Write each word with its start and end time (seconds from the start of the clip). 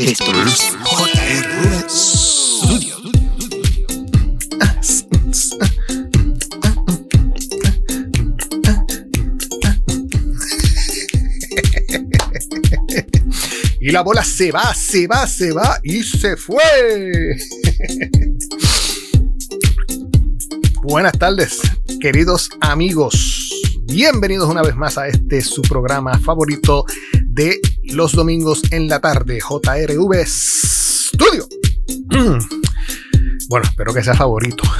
Esto 0.00 0.32
es 0.46 0.78
JR 0.82 1.90
Studio. 1.90 2.96
Y 13.78 13.90
la 13.90 14.00
bola 14.00 14.24
se 14.24 14.50
va, 14.50 14.72
se 14.72 15.06
va, 15.06 15.26
se 15.26 15.52
va 15.52 15.78
y 15.82 16.02
se 16.02 16.34
fue. 16.38 17.36
Buenas 20.82 21.18
tardes, 21.18 21.60
queridos 22.00 22.48
amigos. 22.62 23.50
Bienvenidos 23.82 24.48
una 24.48 24.62
vez 24.62 24.76
más 24.76 24.96
a 24.96 25.08
este 25.08 25.42
su 25.42 25.60
programa 25.60 26.18
favorito 26.20 26.86
de 27.22 27.60
los 27.92 28.12
domingos 28.12 28.62
en 28.70 28.88
la 28.88 29.00
tarde, 29.00 29.40
JRV 29.40 30.26
Studio. 30.26 31.46
Bueno, 33.48 33.66
espero 33.68 33.92
que 33.92 34.04
sea 34.04 34.14
favorito. 34.14 34.62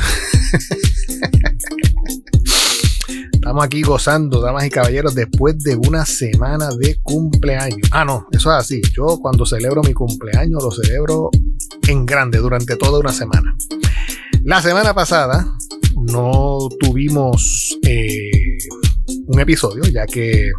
Estamos 3.32 3.64
aquí 3.64 3.82
gozando, 3.82 4.40
damas 4.40 4.64
y 4.64 4.70
caballeros, 4.70 5.16
después 5.16 5.58
de 5.58 5.74
una 5.74 6.06
semana 6.06 6.68
de 6.78 7.00
cumpleaños. 7.02 7.88
Ah, 7.90 8.04
no, 8.04 8.28
eso 8.30 8.48
es 8.52 8.56
así. 8.56 8.80
Yo 8.94 9.18
cuando 9.20 9.44
celebro 9.44 9.82
mi 9.82 9.92
cumpleaños 9.92 10.62
lo 10.62 10.70
celebro 10.70 11.30
en 11.88 12.06
grande 12.06 12.38
durante 12.38 12.76
toda 12.76 13.00
una 13.00 13.12
semana. 13.12 13.56
La 14.44 14.62
semana 14.62 14.94
pasada 14.94 15.52
no 15.96 16.68
tuvimos 16.78 17.76
eh, 17.82 18.58
un 19.26 19.40
episodio, 19.40 19.82
ya 19.86 20.06
que 20.06 20.52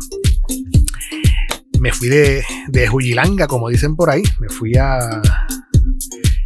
me 1.82 1.92
fui 1.92 2.10
de, 2.10 2.46
de 2.68 2.88
Juyilanga, 2.88 3.48
como 3.48 3.68
dicen 3.68 3.96
por 3.96 4.12
ahí. 4.12 4.22
Me 4.40 4.50
fui 4.50 4.78
a 4.78 5.20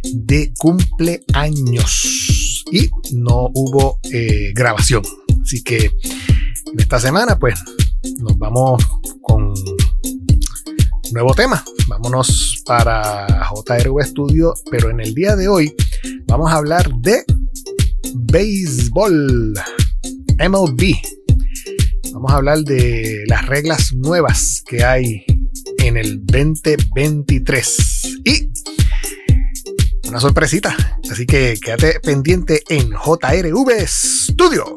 de 0.02 0.54
cumpleaños 0.56 2.64
y 2.72 2.88
no 3.12 3.50
hubo 3.52 4.00
eh, 4.10 4.52
grabación. 4.54 5.02
Así 5.42 5.62
que 5.62 5.90
en 6.72 6.80
esta 6.80 6.98
semana, 6.98 7.38
pues 7.38 7.62
nos 8.18 8.38
vamos 8.38 8.82
con 9.20 9.52
nuevo 11.12 11.34
tema. 11.34 11.62
Vámonos 11.86 12.62
para 12.64 13.26
JRV 13.26 14.04
Studio, 14.04 14.54
pero 14.70 14.88
en 14.88 15.00
el 15.00 15.14
día 15.14 15.36
de 15.36 15.48
hoy 15.48 15.76
vamos 16.26 16.50
a 16.50 16.56
hablar 16.56 16.90
de 17.02 17.22
béisbol, 18.14 19.52
MLB. 20.38 21.15
Vamos 22.26 22.34
a 22.34 22.38
hablar 22.38 22.58
de 22.64 23.22
las 23.28 23.46
reglas 23.46 23.92
nuevas 23.92 24.60
que 24.66 24.82
hay 24.82 25.24
en 25.78 25.96
el 25.96 26.26
2023 26.26 28.18
y 28.24 28.50
una 30.08 30.18
sorpresita. 30.18 30.74
Así 31.08 31.24
que 31.24 31.56
quédate 31.62 32.00
pendiente 32.00 32.64
en 32.68 32.90
JRV 32.90 33.86
Studio. 33.86 34.74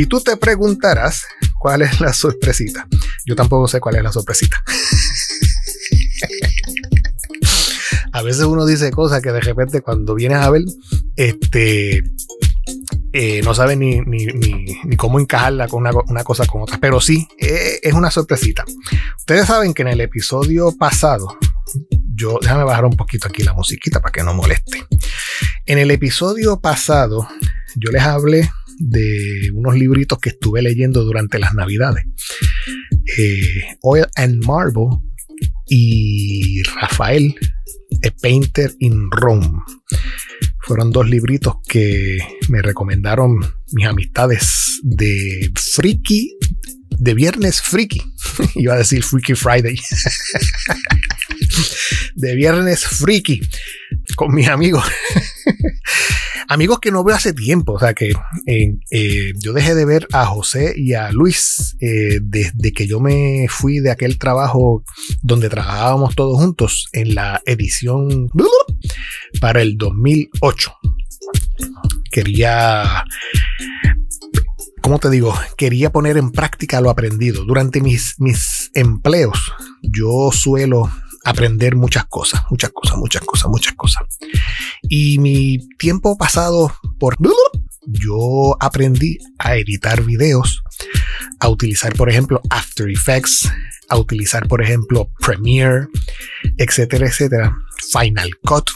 Y 0.00 0.06
tú 0.06 0.22
te 0.22 0.38
preguntarás 0.38 1.26
cuál 1.58 1.82
es 1.82 2.00
la 2.00 2.14
sorpresita. 2.14 2.88
Yo 3.26 3.36
tampoco 3.36 3.68
sé 3.68 3.80
cuál 3.80 3.96
es 3.96 4.02
la 4.02 4.10
sorpresita. 4.10 4.64
a 8.12 8.22
veces 8.22 8.44
uno 8.44 8.64
dice 8.64 8.90
cosas 8.92 9.20
que 9.20 9.30
de 9.30 9.42
repente 9.42 9.82
cuando 9.82 10.14
vienes 10.14 10.38
a 10.38 10.48
ver, 10.48 10.62
este, 11.16 12.02
eh, 13.12 13.42
no 13.44 13.54
sabe 13.54 13.76
ni, 13.76 14.00
ni, 14.00 14.96
cómo 14.96 15.20
encajarla 15.20 15.68
con 15.68 15.86
una, 15.86 16.24
cosa 16.24 16.46
con 16.46 16.62
otra. 16.62 16.78
Pero 16.80 16.98
sí, 17.02 17.28
eh, 17.38 17.80
es 17.82 17.92
una 17.92 18.10
sorpresita. 18.10 18.64
Ustedes 19.18 19.48
saben 19.48 19.74
que 19.74 19.82
en 19.82 19.88
el 19.88 20.00
episodio 20.00 20.74
pasado, 20.78 21.36
yo, 22.14 22.38
déjame 22.40 22.64
bajar 22.64 22.86
un 22.86 22.96
poquito 22.96 23.28
aquí 23.28 23.42
la 23.42 23.52
musiquita 23.52 24.00
para 24.00 24.12
que 24.12 24.22
no 24.22 24.32
moleste. 24.32 24.82
En 25.66 25.76
el 25.76 25.90
episodio 25.90 26.58
pasado, 26.58 27.28
yo 27.76 27.92
les 27.92 28.02
hablé 28.02 28.50
de 28.80 29.50
unos 29.52 29.76
libritos 29.76 30.18
que 30.18 30.30
estuve 30.30 30.62
leyendo 30.62 31.04
durante 31.04 31.38
las 31.38 31.54
navidades. 31.54 32.04
Eh, 33.18 33.76
Oil 33.82 34.06
and 34.16 34.44
Marble 34.44 34.88
y 35.68 36.62
Rafael, 36.80 37.34
A 38.04 38.10
Painter 38.22 38.74
in 38.80 39.10
Rome. 39.10 39.50
Fueron 40.62 40.90
dos 40.90 41.08
libritos 41.08 41.56
que 41.68 42.18
me 42.48 42.62
recomendaron 42.62 43.38
mis 43.72 43.86
amistades 43.86 44.80
de 44.82 45.50
Freaky, 45.54 46.36
de 46.98 47.14
Viernes 47.14 47.60
Freaky. 47.60 48.02
Iba 48.54 48.74
a 48.74 48.78
decir 48.78 49.02
Freaky 49.02 49.34
Friday. 49.34 49.78
de 52.14 52.34
Viernes 52.34 52.86
Freaky 52.86 53.40
con 54.16 54.34
mis 54.34 54.48
amigos 54.48 54.84
amigos 56.50 56.80
que 56.80 56.90
no 56.90 57.04
veo 57.04 57.16
hace 57.16 57.32
tiempo. 57.32 57.74
O 57.74 57.78
sea 57.78 57.94
que 57.94 58.12
eh, 58.46 58.76
eh, 58.90 59.32
yo 59.38 59.52
dejé 59.52 59.74
de 59.74 59.84
ver 59.84 60.06
a 60.12 60.26
José 60.26 60.74
y 60.76 60.94
a 60.94 61.10
Luis 61.12 61.76
eh, 61.80 62.18
desde 62.20 62.72
que 62.72 62.86
yo 62.86 63.00
me 63.00 63.46
fui 63.48 63.78
de 63.78 63.90
aquel 63.90 64.18
trabajo 64.18 64.84
donde 65.22 65.48
trabajábamos 65.48 66.14
todos 66.16 66.36
juntos 66.38 66.86
en 66.92 67.14
la 67.14 67.40
edición 67.46 68.28
para 69.40 69.62
el 69.62 69.78
2008. 69.78 70.72
Quería 72.10 73.04
¿cómo 74.82 74.98
te 74.98 75.08
digo? 75.08 75.32
Quería 75.56 75.92
poner 75.92 76.16
en 76.16 76.32
práctica 76.32 76.80
lo 76.80 76.90
aprendido. 76.90 77.44
Durante 77.44 77.80
mis, 77.80 78.16
mis 78.18 78.72
empleos, 78.74 79.52
yo 79.82 80.30
suelo 80.32 80.90
aprender 81.24 81.76
muchas 81.76 82.06
cosas, 82.06 82.42
muchas 82.50 82.70
cosas, 82.70 82.96
muchas 82.96 83.22
cosas, 83.22 83.48
muchas 83.50 83.74
cosas. 83.74 84.02
Y 84.82 85.18
mi 85.18 85.58
tiempo 85.78 86.16
pasado 86.16 86.74
por... 86.98 87.16
Yo 87.86 88.56
aprendí 88.60 89.18
a 89.38 89.56
editar 89.56 90.04
videos, 90.04 90.62
a 91.40 91.48
utilizar, 91.48 91.94
por 91.94 92.10
ejemplo, 92.10 92.40
After 92.50 92.88
Effects, 92.88 93.50
a 93.88 93.96
utilizar, 93.96 94.46
por 94.46 94.62
ejemplo, 94.62 95.10
Premiere, 95.18 95.88
etcétera, 96.58 97.08
etcétera, 97.08 97.56
Final 97.90 98.30
Cut. 98.44 98.70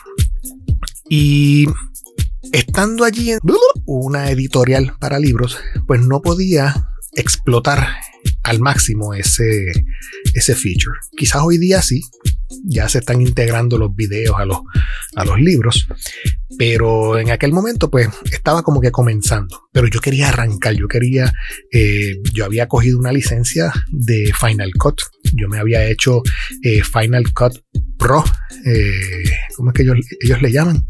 Y 1.08 1.66
estando 2.52 3.04
allí 3.04 3.32
en 3.32 3.40
una 3.86 4.30
editorial 4.30 4.94
para 4.98 5.18
libros, 5.18 5.58
pues 5.86 6.00
no 6.00 6.22
podía 6.22 6.88
explotar 7.12 7.86
al 8.42 8.60
máximo 8.60 9.14
ese, 9.14 9.66
ese 10.34 10.54
feature. 10.54 10.98
Quizás 11.16 11.42
hoy 11.44 11.58
día 11.58 11.82
sí, 11.82 12.00
ya 12.64 12.88
se 12.88 12.98
están 12.98 13.20
integrando 13.20 13.78
los 13.78 13.94
videos 13.94 14.36
a 14.38 14.44
los, 14.44 14.58
a 15.16 15.24
los 15.24 15.40
libros, 15.40 15.86
pero 16.58 17.18
en 17.18 17.30
aquel 17.30 17.52
momento 17.52 17.90
pues 17.90 18.08
estaba 18.30 18.62
como 18.62 18.80
que 18.80 18.90
comenzando, 18.90 19.68
pero 19.72 19.86
yo 19.88 20.00
quería 20.00 20.28
arrancar, 20.28 20.74
yo 20.74 20.88
quería, 20.88 21.32
eh, 21.72 22.16
yo 22.32 22.44
había 22.44 22.68
cogido 22.68 22.98
una 22.98 23.12
licencia 23.12 23.72
de 23.90 24.32
Final 24.38 24.72
Cut, 24.78 25.00
yo 25.34 25.48
me 25.48 25.58
había 25.58 25.84
hecho 25.86 26.22
eh, 26.62 26.82
Final 26.82 27.32
Cut 27.32 27.58
Pro, 27.98 28.24
eh, 28.64 29.24
¿cómo 29.56 29.70
es 29.70 29.74
que 29.74 29.82
ellos, 29.82 29.98
ellos 30.20 30.42
le 30.42 30.52
llaman? 30.52 30.86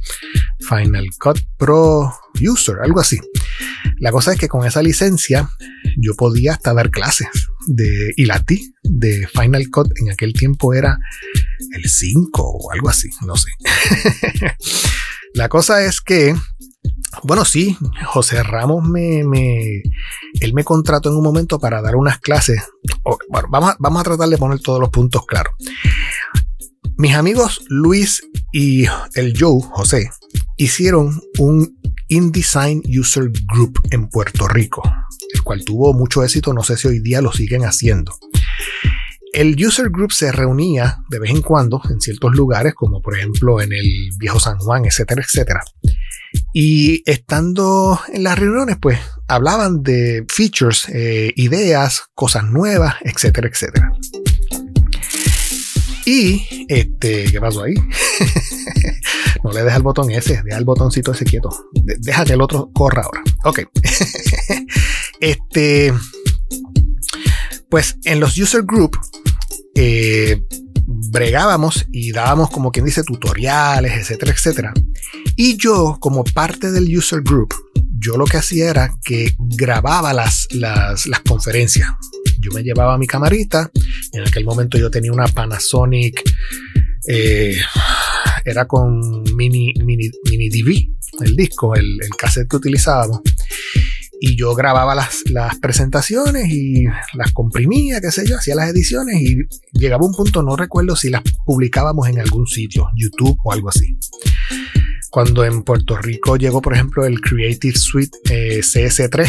Final 0.69 1.06
Cut 1.19 1.38
Pro 1.56 2.12
User, 2.41 2.76
algo 2.82 3.00
así. 3.00 3.19
La 3.98 4.10
cosa 4.10 4.32
es 4.32 4.38
que 4.38 4.48
con 4.48 4.66
esa 4.66 4.82
licencia 4.82 5.48
yo 5.97 6.14
podía 6.14 6.53
hasta 6.53 6.75
dar 6.75 6.91
clases 6.91 7.28
de 7.67 8.12
Ilati, 8.17 8.75
de 8.82 9.26
Final 9.29 9.70
Cut. 9.70 9.88
En 9.96 10.11
aquel 10.11 10.32
tiempo 10.32 10.75
era 10.75 10.99
el 11.72 11.88
5 11.88 12.43
o 12.43 12.72
algo 12.72 12.88
así, 12.88 13.11
no 13.26 13.37
sé. 13.37 13.50
La 15.34 15.49
cosa 15.49 15.84
es 15.84 16.00
que, 16.00 16.34
bueno, 17.25 17.44
sí, 17.44 17.76
José 18.06 18.43
Ramos 18.43 18.84
me, 18.84 19.20
él 20.40 20.55
me 20.55 20.64
contrató 20.64 21.11
en 21.11 21.16
un 21.16 21.25
momento 21.25 21.58
para 21.58 21.82
dar 21.82 21.96
unas 21.96 22.19
clases. 22.19 22.62
Bueno, 23.28 23.49
vamos 23.50 23.70
a, 23.70 23.76
vamos 23.81 24.00
a 24.00 24.05
tratar 24.05 24.28
de 24.28 24.38
poner 24.38 24.61
todos 24.61 24.81
los 24.81 24.90
puntos 24.90 25.26
claros. 25.26 25.52
Mis 26.96 27.14
amigos 27.14 27.64
Luis 27.69 28.22
y 28.52 28.84
el 29.14 29.34
Joe, 29.37 29.60
José, 29.72 30.10
hicieron 30.56 31.20
un 31.38 31.76
InDesign 32.08 32.82
User 32.87 33.31
Group 33.52 33.81
en 33.90 34.08
Puerto 34.08 34.46
Rico, 34.46 34.82
el 35.32 35.43
cual 35.43 35.64
tuvo 35.64 35.93
mucho 35.93 36.22
éxito, 36.22 36.55
no 36.55 36.62
sé 36.62 36.76
si 36.76 36.87
hoy 36.87 37.00
día 37.00 37.20
lo 37.20 37.32
siguen 37.32 37.64
haciendo. 37.64 38.17
El 39.34 39.56
User 39.66 39.90
Group 39.90 40.12
se 40.12 40.31
reunía 40.31 40.98
de 41.08 41.19
vez 41.19 41.31
en 41.32 41.42
cuando 41.42 41.82
en 41.90 42.00
ciertos 42.00 42.36
lugares, 42.36 42.72
como 42.72 43.02
por 43.02 43.19
ejemplo 43.19 43.60
en 43.60 43.72
el 43.72 44.10
Viejo 44.16 44.38
San 44.38 44.58
Juan, 44.58 44.84
etcétera, 44.84 45.22
etcétera. 45.22 45.60
Y 46.52 47.02
estando 47.10 47.98
en 48.12 48.22
las 48.22 48.38
reuniones, 48.38 48.76
pues 48.81 49.00
hablaban 49.26 49.82
de 49.82 50.25
features, 50.28 50.88
eh, 50.88 51.32
ideas, 51.34 52.04
cosas 52.14 52.44
nuevas, 52.44 52.94
etcétera, 53.02 53.48
etcétera. 53.48 53.92
Y, 56.06 56.66
este, 56.69 57.25
¿qué 57.25 57.40
pasó 57.40 57.64
ahí? 57.64 57.75
no 59.42 59.50
le 59.50 59.64
deja 59.64 59.76
el 59.76 59.82
botón 59.82 60.12
ese, 60.12 60.42
deja 60.44 60.58
el 60.58 60.64
botoncito 60.64 61.10
ese 61.10 61.25
quieto. 61.25 61.50
deja 61.72 62.25
que 62.25 62.34
el 62.34 62.40
otro 62.40 62.70
corra 62.72 63.02
ahora. 63.02 63.22
Ok. 63.44 63.62
este, 65.20 65.92
pues 67.69 67.96
en 68.04 68.20
los 68.20 68.38
user 68.38 68.62
group, 68.62 68.96
eh, 69.75 70.43
bregábamos 70.87 71.87
y 71.93 72.12
dábamos 72.12 72.50
como 72.50 72.71
quien 72.71 72.85
dice 72.85 73.03
tutoriales, 73.03 73.93
etcétera, 73.93 74.32
etcétera. 74.32 74.75
Y 75.37 75.56
yo, 75.56 75.97
como 76.00 76.25
parte 76.25 76.71
del 76.71 76.97
user 76.97 77.23
group, 77.23 77.55
yo 77.99 78.17
lo 78.17 78.26
que 78.26 78.37
hacía 78.37 78.69
era 78.71 78.94
que 79.05 79.35
grababa 79.38 80.12
las, 80.12 80.47
las, 80.50 81.06
las 81.06 81.21
conferencias. 81.21 81.88
Yo 82.41 82.50
me 82.53 82.62
llevaba 82.62 82.99
mi 82.99 83.06
camarita. 83.06 83.71
En 84.12 84.23
aquel 84.23 84.44
momento 84.44 84.76
yo 84.76 84.91
tenía 84.91 85.12
una 85.12 85.26
Panasonic. 85.26 86.23
Eh, 87.09 87.56
era 88.44 88.67
con 88.67 89.23
mini, 89.35 89.73
mini, 89.82 90.11
mini 90.31 90.49
DV, 90.50 91.25
el 91.25 91.37
disco, 91.37 91.75
el, 91.75 91.99
el 92.03 92.11
cassette 92.11 92.49
que 92.49 92.56
utilizábamos 92.56 93.20
y 94.26 94.37
yo 94.37 94.55
grababa 94.55 94.94
las, 94.94 95.23
las, 95.31 95.59
presentaciones 95.59 96.49
y 96.49 96.85
las 97.12 97.31
comprimía, 97.32 98.00
qué 98.00 98.11
sé 98.11 98.26
yo, 98.26 98.38
hacía 98.38 98.55
las 98.55 98.71
ediciones 98.71 99.21
y 99.21 99.37
llegaba 99.73 100.06
un 100.06 100.15
punto, 100.15 100.43
no 100.43 100.56
recuerdo 100.56 100.97
si 100.97 101.11
las 101.11 101.23
publicábamos 101.44 102.09
en 102.09 102.21
algún 102.21 102.47
sitio, 102.47 102.88
YouTube 102.97 103.37
o 103.44 103.53
algo 103.53 103.69
así. 103.69 103.99
Cuando 105.11 105.44
en 105.44 105.62
Puerto 105.62 105.99
Rico 105.99 106.37
llegó, 106.37 106.62
por 106.62 106.73
ejemplo, 106.73 107.05
el 107.05 107.21
Creative 107.21 107.76
Suite 107.76 108.17
eh, 108.31 108.61
CS3, 108.61 109.29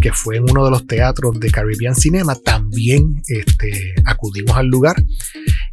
que 0.00 0.12
fue 0.12 0.36
en 0.36 0.44
uno 0.48 0.64
de 0.64 0.70
los 0.70 0.86
teatros 0.86 1.40
de 1.40 1.50
Caribbean 1.50 1.96
Cinema, 1.96 2.36
también 2.36 3.22
este, 3.26 3.96
acudimos 4.04 4.56
al 4.56 4.68
lugar 4.68 4.94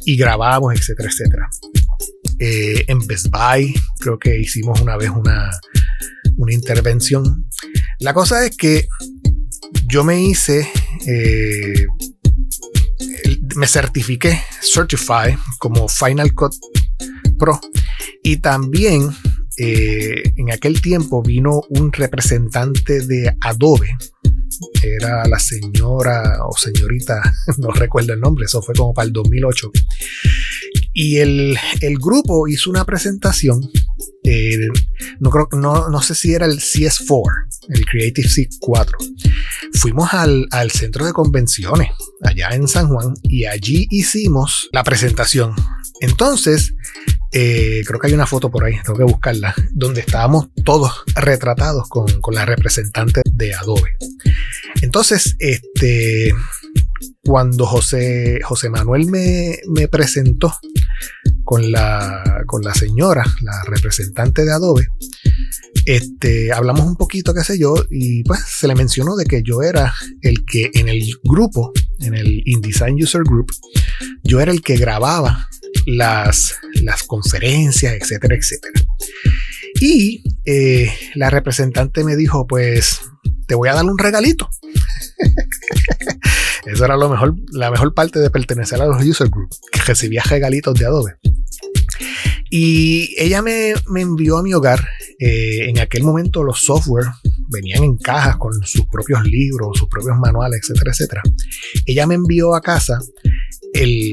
y 0.04 0.16
grabamos, 0.16 0.74
etcétera, 0.74 1.10
etcétera. 1.10 1.48
Eh, 2.40 2.84
en 2.88 3.06
Best 3.06 3.28
Buy, 3.30 3.72
creo 4.00 4.18
que 4.18 4.36
hicimos 4.40 4.80
una 4.80 4.96
vez 4.96 5.10
una, 5.10 5.50
una 6.36 6.52
intervención. 6.52 7.48
La 8.04 8.12
cosa 8.12 8.44
es 8.44 8.54
que 8.54 8.86
yo 9.86 10.04
me 10.04 10.22
hice, 10.22 10.68
eh, 11.06 11.86
me 13.56 13.66
certifiqué, 13.66 14.42
certify 14.60 15.34
como 15.58 15.88
Final 15.88 16.34
Cut 16.34 16.52
Pro 17.38 17.58
y 18.22 18.36
también 18.36 19.08
eh, 19.56 20.34
en 20.36 20.52
aquel 20.52 20.82
tiempo 20.82 21.22
vino 21.22 21.62
un 21.70 21.90
representante 21.94 23.00
de 23.06 23.34
Adobe. 23.40 23.96
Era 24.82 25.26
la 25.26 25.38
señora 25.38 26.40
o 26.46 26.54
señorita, 26.58 27.22
no 27.56 27.70
recuerdo 27.70 28.12
el 28.12 28.20
nombre, 28.20 28.44
eso 28.44 28.60
fue 28.60 28.74
como 28.74 28.92
para 28.92 29.06
el 29.06 29.14
2008. 29.14 29.72
Y 30.92 31.16
el, 31.20 31.56
el 31.80 31.98
grupo 31.98 32.48
hizo 32.48 32.68
una 32.68 32.84
presentación 32.84 33.62
eh, 34.26 34.68
no, 35.20 35.28
creo, 35.28 35.48
no, 35.52 35.90
no 35.90 36.00
sé 36.00 36.14
si 36.14 36.32
era 36.32 36.46
el 36.46 36.58
CS4, 36.58 37.46
el 37.68 37.84
Creative 37.86 38.28
C4. 38.28 38.92
Fuimos 39.74 40.12
al, 40.14 40.46
al 40.50 40.70
centro 40.70 41.04
de 41.04 41.12
convenciones, 41.12 41.90
allá 42.22 42.50
en 42.50 42.68
San 42.68 42.88
Juan, 42.88 43.14
y 43.22 43.44
allí 43.44 43.86
hicimos 43.90 44.68
la 44.72 44.82
presentación. 44.82 45.54
Entonces, 46.00 46.74
eh, 47.32 47.82
creo 47.86 47.98
que 47.98 48.08
hay 48.08 48.12
una 48.12 48.26
foto 48.26 48.50
por 48.50 48.64
ahí, 48.64 48.74
tengo 48.84 48.98
que 48.98 49.04
buscarla, 49.04 49.54
donde 49.72 50.00
estábamos 50.00 50.48
todos 50.64 51.02
retratados 51.14 51.88
con, 51.88 52.20
con 52.20 52.34
la 52.34 52.44
representante 52.44 53.22
de 53.24 53.54
Adobe. 53.54 53.96
Entonces, 54.82 55.36
este, 55.38 56.32
cuando 57.24 57.66
José, 57.66 58.40
José 58.44 58.68
Manuel 58.70 59.06
me, 59.06 59.58
me 59.68 59.88
presentó 59.88 60.54
con 61.42 61.72
la, 61.72 62.42
con 62.46 62.62
la 62.62 62.74
señora, 62.74 63.24
la 63.40 63.62
representante 63.66 64.44
de 64.44 64.52
Adobe, 64.52 64.88
este, 65.86 66.52
hablamos 66.52 66.86
un 66.86 66.96
poquito, 66.96 67.34
qué 67.34 67.44
sé 67.44 67.58
yo, 67.58 67.74
y 67.90 68.22
pues 68.24 68.40
se 68.40 68.66
le 68.66 68.74
mencionó 68.74 69.16
de 69.16 69.24
que 69.24 69.42
yo 69.42 69.62
era 69.62 69.92
el 70.22 70.44
que 70.44 70.70
en 70.74 70.88
el 70.88 71.02
grupo, 71.22 71.72
en 72.00 72.14
el 72.14 72.42
InDesign 72.44 73.02
User 73.02 73.22
Group, 73.22 73.52
yo 74.22 74.40
era 74.40 74.52
el 74.52 74.62
que 74.62 74.76
grababa 74.76 75.48
las, 75.86 76.56
las 76.82 77.02
conferencias, 77.02 77.94
etcétera, 77.94 78.36
etcétera. 78.36 78.80
Y 79.80 80.22
eh, 80.44 80.92
la 81.14 81.30
representante 81.30 82.04
me 82.04 82.16
dijo, 82.16 82.46
pues 82.46 83.00
te 83.46 83.54
voy 83.54 83.68
a 83.68 83.74
dar 83.74 83.84
un 83.84 83.98
regalito. 83.98 84.48
Eso 86.66 86.84
era 86.84 86.96
lo 86.96 87.10
mejor, 87.10 87.34
la 87.52 87.70
mejor 87.70 87.92
parte 87.92 88.18
de 88.20 88.30
pertenecer 88.30 88.80
a 88.80 88.86
los 88.86 89.04
user 89.04 89.28
group, 89.28 89.50
que 89.70 89.82
recibía 89.82 90.22
regalitos 90.22 90.78
de 90.78 90.86
Adobe. 90.86 91.16
Y 92.50 93.14
ella 93.18 93.42
me, 93.42 93.74
envió 93.96 94.38
a 94.38 94.42
mi 94.42 94.54
hogar. 94.54 94.86
Eh, 95.18 95.68
en 95.68 95.78
aquel 95.78 96.02
momento 96.02 96.42
los 96.42 96.60
software 96.60 97.06
venían 97.48 97.84
en 97.84 97.96
cajas 97.96 98.36
con 98.36 98.52
sus 98.64 98.86
propios 98.86 99.24
libros, 99.24 99.78
sus 99.78 99.88
propios 99.88 100.16
manuales, 100.18 100.60
etcétera, 100.62 100.90
etcétera. 100.92 101.22
Ella 101.86 102.06
me 102.06 102.14
envió 102.14 102.54
a 102.54 102.60
casa 102.60 102.98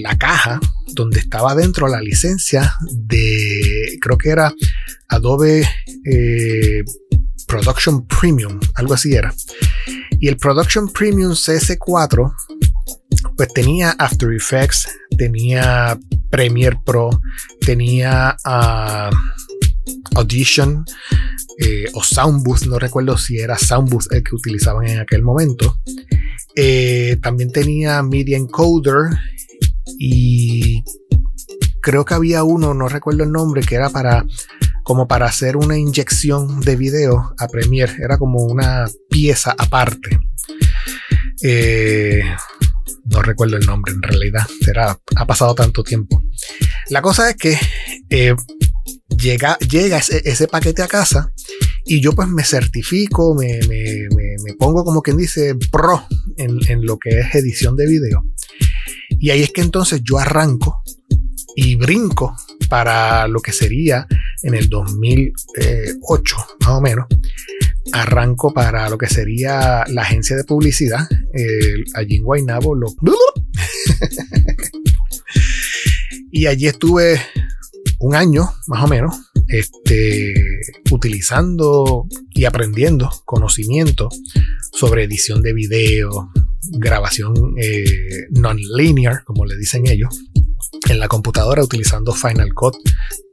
la 0.03 0.17
caja 0.17 0.59
donde 0.93 1.19
estaba 1.19 1.55
dentro 1.55 1.87
la 1.87 2.01
licencia 2.01 2.73
de, 2.91 3.97
creo 4.01 4.17
que 4.17 4.29
era 4.29 4.53
Adobe 5.07 5.67
eh, 6.05 6.83
Production 7.47 8.07
Premium, 8.07 8.59
algo 8.75 8.93
así 8.93 9.13
era. 9.13 9.33
Y 10.19 10.27
el 10.27 10.37
Production 10.37 10.89
Premium 10.89 11.31
CS4 11.31 12.33
pues 13.37 13.53
tenía 13.53 13.91
After 13.91 14.31
Effects, 14.31 14.87
tenía 15.17 15.97
Premiere 16.29 16.77
Pro, 16.85 17.09
tenía 17.65 18.35
ah, 18.45 19.09
Audition 20.15 20.85
eh, 21.57 21.85
o 21.93 22.03
Soundbooth, 22.03 22.63
no 22.63 22.79
recuerdo 22.79 23.17
si 23.17 23.39
era 23.39 23.57
Soundbooth 23.57 24.11
el 24.11 24.23
que 24.23 24.35
utilizaban 24.35 24.87
en 24.87 24.99
aquel 24.99 25.21
momento. 25.21 25.77
Eh, 26.55 27.17
también 27.21 27.51
tenía 27.51 28.01
Media 28.03 28.37
Encoder 28.37 29.17
y 29.97 30.83
creo 31.81 32.05
que 32.05 32.13
había 32.13 32.43
uno, 32.43 32.73
no 32.73 32.87
recuerdo 32.87 33.23
el 33.23 33.31
nombre, 33.31 33.61
que 33.61 33.75
era 33.75 33.89
para 33.89 34.25
como 34.83 35.07
para 35.07 35.27
hacer 35.27 35.57
una 35.57 35.77
inyección 35.77 36.61
de 36.61 36.75
video 36.75 37.33
a 37.37 37.47
Premiere. 37.47 37.93
Era 38.03 38.17
como 38.17 38.43
una 38.43 38.87
pieza 39.09 39.55
aparte. 39.57 40.19
Eh, 41.43 42.21
no 43.05 43.21
recuerdo 43.21 43.57
el 43.57 43.65
nombre 43.65 43.93
en 43.93 44.01
realidad. 44.01 44.47
Será, 44.61 44.97
ha 45.15 45.25
pasado 45.25 45.55
tanto 45.55 45.83
tiempo. 45.83 46.21
La 46.89 47.01
cosa 47.01 47.29
es 47.29 47.35
que 47.35 47.57
eh, 48.09 48.35
llega, 49.21 49.57
llega 49.59 49.99
ese, 49.99 50.47
paquete 50.47 50.81
a 50.81 50.87
casa 50.87 51.31
y 51.85 52.01
yo 52.01 52.13
pues 52.13 52.27
me 52.27 52.43
certifico, 52.43 53.35
me, 53.35 53.59
pongo 54.57 54.83
como 54.83 55.01
quien 55.01 55.17
dice 55.17 55.55
pro 55.71 56.03
en, 56.37 56.59
en 56.67 56.85
lo 56.85 56.97
que 56.97 57.19
es 57.19 57.35
edición 57.35 57.75
de 57.75 57.87
video. 57.87 58.23
Y 59.09 59.29
ahí 59.29 59.43
es 59.43 59.51
que 59.51 59.61
entonces 59.61 60.01
yo 60.03 60.17
arranco 60.17 60.81
y 61.55 61.75
brinco 61.75 62.35
para 62.69 63.27
lo 63.27 63.41
que 63.41 63.51
sería 63.51 64.07
en 64.43 64.55
el 64.55 64.69
2008, 64.69 66.35
más 66.61 66.69
o 66.69 66.81
menos. 66.81 67.05
Arranco 67.93 68.53
para 68.53 68.89
lo 68.89 68.97
que 68.97 69.07
sería 69.07 69.83
la 69.87 70.03
agencia 70.03 70.35
de 70.35 70.43
publicidad, 70.43 71.07
allí 71.95 72.15
en 72.15 72.23
Guaynabo. 72.23 72.75
Lo... 72.75 72.87
y 76.31 76.45
allí 76.45 76.67
estuve 76.67 77.19
un 78.01 78.15
año, 78.15 78.49
más 78.67 78.83
o 78.83 78.87
menos, 78.87 79.15
este, 79.47 80.33
utilizando 80.89 82.07
y 82.31 82.45
aprendiendo 82.45 83.09
conocimiento 83.25 84.09
sobre 84.73 85.03
edición 85.03 85.41
de 85.41 85.53
video, 85.53 86.31
grabación 86.73 87.33
eh, 87.57 88.27
non-linear, 88.31 89.23
como 89.23 89.45
le 89.45 89.55
dicen 89.55 89.87
ellos, 89.87 90.09
en 90.89 90.99
la 90.99 91.07
computadora 91.07 91.63
utilizando 91.63 92.13
Final 92.13 92.53
Cut. 92.53 92.75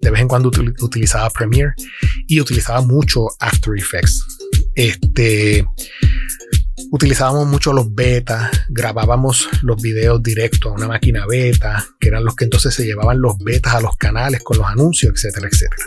De 0.00 0.10
vez 0.10 0.20
en 0.20 0.28
cuando 0.28 0.50
utilizaba 0.80 1.30
Premiere 1.30 1.72
y 2.26 2.40
utilizaba 2.40 2.82
mucho 2.82 3.26
After 3.40 3.74
Effects. 3.76 4.22
Este, 4.74 5.64
utilizábamos 6.90 7.46
mucho 7.46 7.72
los 7.72 7.94
betas, 7.94 8.50
grabábamos 8.68 9.48
los 9.62 9.80
videos 9.80 10.22
directos 10.22 10.70
a 10.70 10.74
una 10.74 10.88
máquina 10.88 11.26
beta, 11.26 11.84
que 11.98 12.08
eran 12.08 12.24
los 12.24 12.34
que 12.34 12.44
entonces 12.44 12.74
se 12.74 12.84
llevaban 12.84 13.20
los 13.20 13.38
betas 13.38 13.74
a 13.74 13.80
los 13.80 13.96
canales 13.96 14.42
con 14.42 14.58
los 14.58 14.66
anuncios, 14.66 15.12
etcétera, 15.14 15.48
etcétera. 15.48 15.84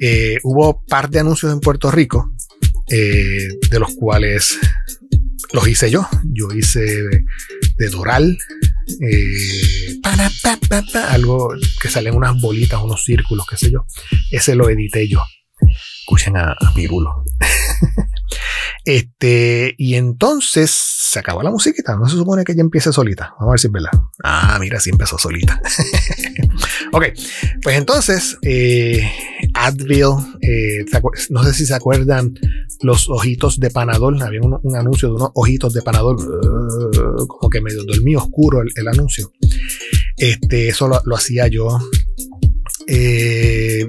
Eh, 0.00 0.38
hubo 0.44 0.84
par 0.84 1.10
de 1.10 1.20
anuncios 1.20 1.52
en 1.52 1.60
Puerto 1.60 1.90
Rico, 1.90 2.32
eh, 2.90 3.48
de 3.70 3.78
los 3.78 3.94
cuales 3.94 4.58
los 5.52 5.66
hice 5.66 5.90
yo. 5.90 6.06
Yo 6.24 6.48
hice 6.54 7.04
de 7.78 7.88
Doral, 7.88 8.38
eh, 9.00 10.00
algo 11.08 11.54
que 11.80 11.88
salen 11.88 12.14
unas 12.14 12.40
bolitas, 12.40 12.80
unos 12.82 13.04
círculos, 13.04 13.46
qué 13.48 13.56
sé 13.56 13.70
yo. 13.70 13.84
Ese 14.30 14.54
lo 14.54 14.68
edité 14.68 15.08
yo. 15.08 15.22
Escuchen 16.00 16.36
a, 16.36 16.52
a 16.52 16.74
Pirulo. 16.74 17.24
Este, 18.84 19.74
y 19.76 19.94
entonces 19.94 20.70
se 20.70 21.18
acabó 21.18 21.42
la 21.42 21.50
musiquita. 21.50 21.96
No 21.96 22.08
se 22.08 22.16
supone 22.16 22.44
que 22.44 22.52
ella 22.52 22.62
empiece 22.62 22.92
solita. 22.92 23.34
Vamos 23.38 23.48
a 23.48 23.52
ver 23.52 23.60
si 23.60 23.66
es 23.66 23.72
verdad. 23.72 23.90
Ah, 24.22 24.56
mira, 24.60 24.80
sí 24.80 24.90
empezó 24.90 25.18
solita. 25.18 25.60
ok, 26.92 27.04
pues 27.62 27.76
entonces, 27.76 28.38
eh, 28.42 29.10
Advil, 29.54 30.06
eh, 30.40 30.84
no 31.30 31.42
sé 31.44 31.54
si 31.54 31.66
se 31.66 31.74
acuerdan 31.74 32.34
los 32.80 33.08
ojitos 33.08 33.58
de 33.58 33.70
Panadol. 33.70 34.22
Había 34.22 34.40
un, 34.42 34.76
anuncio 34.76 35.08
de 35.08 35.14
unos 35.14 35.30
ojitos 35.34 35.72
de 35.72 35.82
Panadol, 35.82 36.16
uh, 36.16 37.26
como 37.26 37.50
que 37.50 37.60
medio 37.60 37.84
dormido 37.84 38.20
oscuro 38.20 38.62
el, 38.62 38.88
anuncio. 38.88 39.32
Este, 40.16 40.68
eso 40.68 40.88
lo, 40.88 41.16
hacía 41.16 41.48
yo. 41.48 41.78
Eh, 42.86 43.88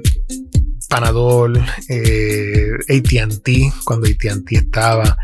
Panadol, 0.90 1.56
eh, 1.88 2.72
ATT, 2.88 3.48
cuando 3.84 4.08
ATT 4.08 4.50
estaba, 4.50 5.16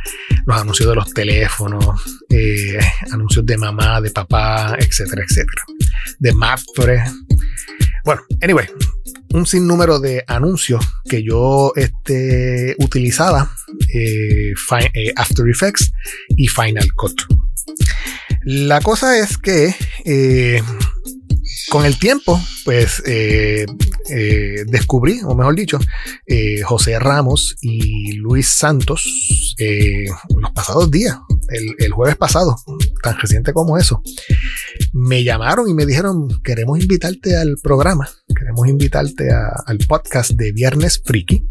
los 0.47 0.57
anuncios 0.61 0.89
de 0.89 0.95
los 0.95 1.13
teléfonos, 1.13 2.23
eh, 2.31 2.79
anuncios 3.13 3.45
de 3.45 3.59
mamá, 3.59 4.01
de 4.01 4.13
papá, 4.13 4.77
etcétera, 4.79 5.25
etcétera. 5.29 5.65
De 6.21 6.33
Mapfre. 6.33 7.03
Bueno, 8.05 8.23
anyway, 8.41 8.67
un 9.35 9.45
sinnúmero 9.45 9.99
de 9.99 10.23
anuncios 10.29 10.85
que 11.11 11.25
yo 11.25 11.73
este, 11.75 12.77
utilizaba, 12.79 13.51
eh, 13.93 14.53
After 15.17 15.49
Effects 15.49 15.91
y 16.29 16.47
Final 16.47 16.93
Cut. 16.95 17.23
La 18.45 18.81
cosa 18.81 19.19
es 19.19 19.37
que 19.37 19.75
con 21.71 21.85
el 21.85 21.99
tiempo, 21.99 22.41
pues 22.65 23.03
eh, 23.07 23.67
eh, 24.11 24.65
descubrí, 24.67 25.21
o 25.25 25.35
mejor 25.35 25.57
dicho, 25.57 25.79
eh, 26.27 26.63
José 26.63 26.99
Ramos 26.99 27.57
y 27.61 28.13
Luis 28.15 28.49
Santos 28.49 29.05
los 30.37 30.51
pasados 30.53 30.91
días, 30.91 31.17
el, 31.79 31.91
jueves 31.93 32.17
pasado, 32.17 32.57
tan 33.03 33.19
reciente 33.19 33.53
como 33.53 33.79
eso, 33.79 34.03
me 34.93 35.25
llamaron 35.25 35.69
y 35.69 35.75
me 35.75 35.87
dijeron, 35.87 36.29
queremos 36.43 36.79
invitarte 36.79 37.37
al 37.37 37.57
programa, 37.63 38.09
queremos 38.35 38.69
invitarte 38.69 39.31
al 39.33 39.79
podcast 39.89 40.33
de 40.33 40.53
Viernes 40.53 41.01
Friki 41.05 41.49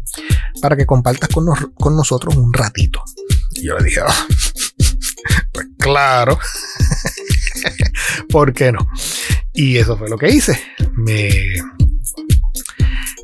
para 0.62 0.76
que 0.76 0.86
compartas 0.86 1.28
con, 1.30 1.46
con 1.74 1.96
nosotros 1.96 2.36
un 2.36 2.52
ratito. 2.52 3.02
Y 3.54 3.66
yo 3.66 3.76
le 3.76 3.84
dije, 3.84 4.00
ah, 4.06 4.26
pues 5.52 5.66
claro, 5.78 6.38
¿por 8.30 8.52
qué 8.52 8.72
no? 8.72 8.86
Y 9.56 9.78
eso 9.78 9.96
fue 9.96 10.10
lo 10.10 10.18
que 10.18 10.28
hice. 10.28 10.60
Me, 10.96 11.30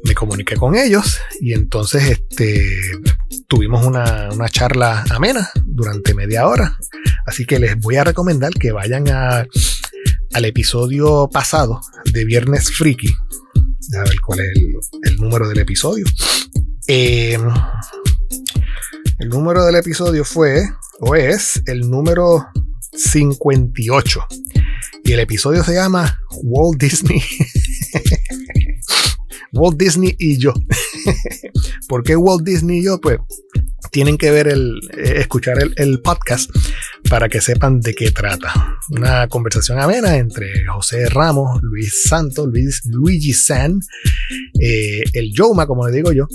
me 0.05 0.15
comuniqué 0.15 0.57
con 0.57 0.75
ellos 0.75 1.19
y 1.41 1.53
entonces 1.53 2.05
este, 2.05 2.65
tuvimos 3.47 3.85
una, 3.87 4.31
charla 4.51 5.05
amena 5.11 5.51
durante 5.67 6.15
media 6.15 6.49
hora. 6.49 6.77
Así 7.27 7.45
que 7.45 7.59
les 7.59 7.79
voy 7.79 7.97
a 7.97 8.05
recomendar 8.05 8.53
que 8.55 8.73
vayan 8.73 9.09
a, 9.11 9.47
al 10.33 10.45
episodio 10.45 11.29
pasado 11.31 11.83
de 12.13 12.25
Viernes 12.25 12.73
Friki. 12.73 13.13
A 13.95 14.09
ver 14.09 14.19
cuál 14.25 14.41
es 14.41 14.49
el, 15.03 15.17
número 15.17 15.47
del 15.49 15.59
episodio. 15.59 16.07
Em, 16.87 17.43
el 19.19 19.29
número 19.29 19.67
del 19.67 19.77
episodio 19.77 20.25
fue, 20.25 20.65
o 21.01 21.15
es, 21.15 21.63
el 21.67 21.91
número 21.91 22.47
58. 22.95 24.27
Y 25.05 25.13
el 25.13 25.21
episodio 25.21 25.63
se 25.63 25.75
llama 25.75 26.22
Walt 26.43 26.81
Disney. 26.81 27.23
Walt 29.53 29.77
Disney 29.79 30.15
y 30.19 30.39
yo. 30.39 30.55
¿Por 31.89 32.03
qué 32.03 32.17
Walt 32.17 32.45
Disney 32.45 32.79
y 32.79 32.85
yo? 32.85 33.01
Pues 33.01 33.19
tienen 33.91 34.17
que 34.17 34.31
ver 34.31 34.49
el, 34.49 34.81
eh, 34.97 35.17
escuchar 35.19 35.59
el, 35.77 36.01
podcast 36.01 36.51
para 37.11 37.29
que 37.29 37.43
sepan 37.43 37.81
de 37.81 37.95
qué 37.95 38.11
trata. 38.11 38.53
Una 38.91 39.29
conversación 39.29 39.79
amena 39.79 40.17
entre 40.17 40.49
José 40.67 41.09
Ramos, 41.11 41.63
Luis 41.63 42.05
Santos, 42.09 42.49
Luis, 42.51 42.81
Luigi 42.87 43.35
San, 43.35 43.81
eh, 44.59 45.03
el 45.13 45.33
Yoma, 45.35 45.67
como 45.67 45.87
le 45.87 45.95
digo 45.95 46.13
yo, 46.13 46.27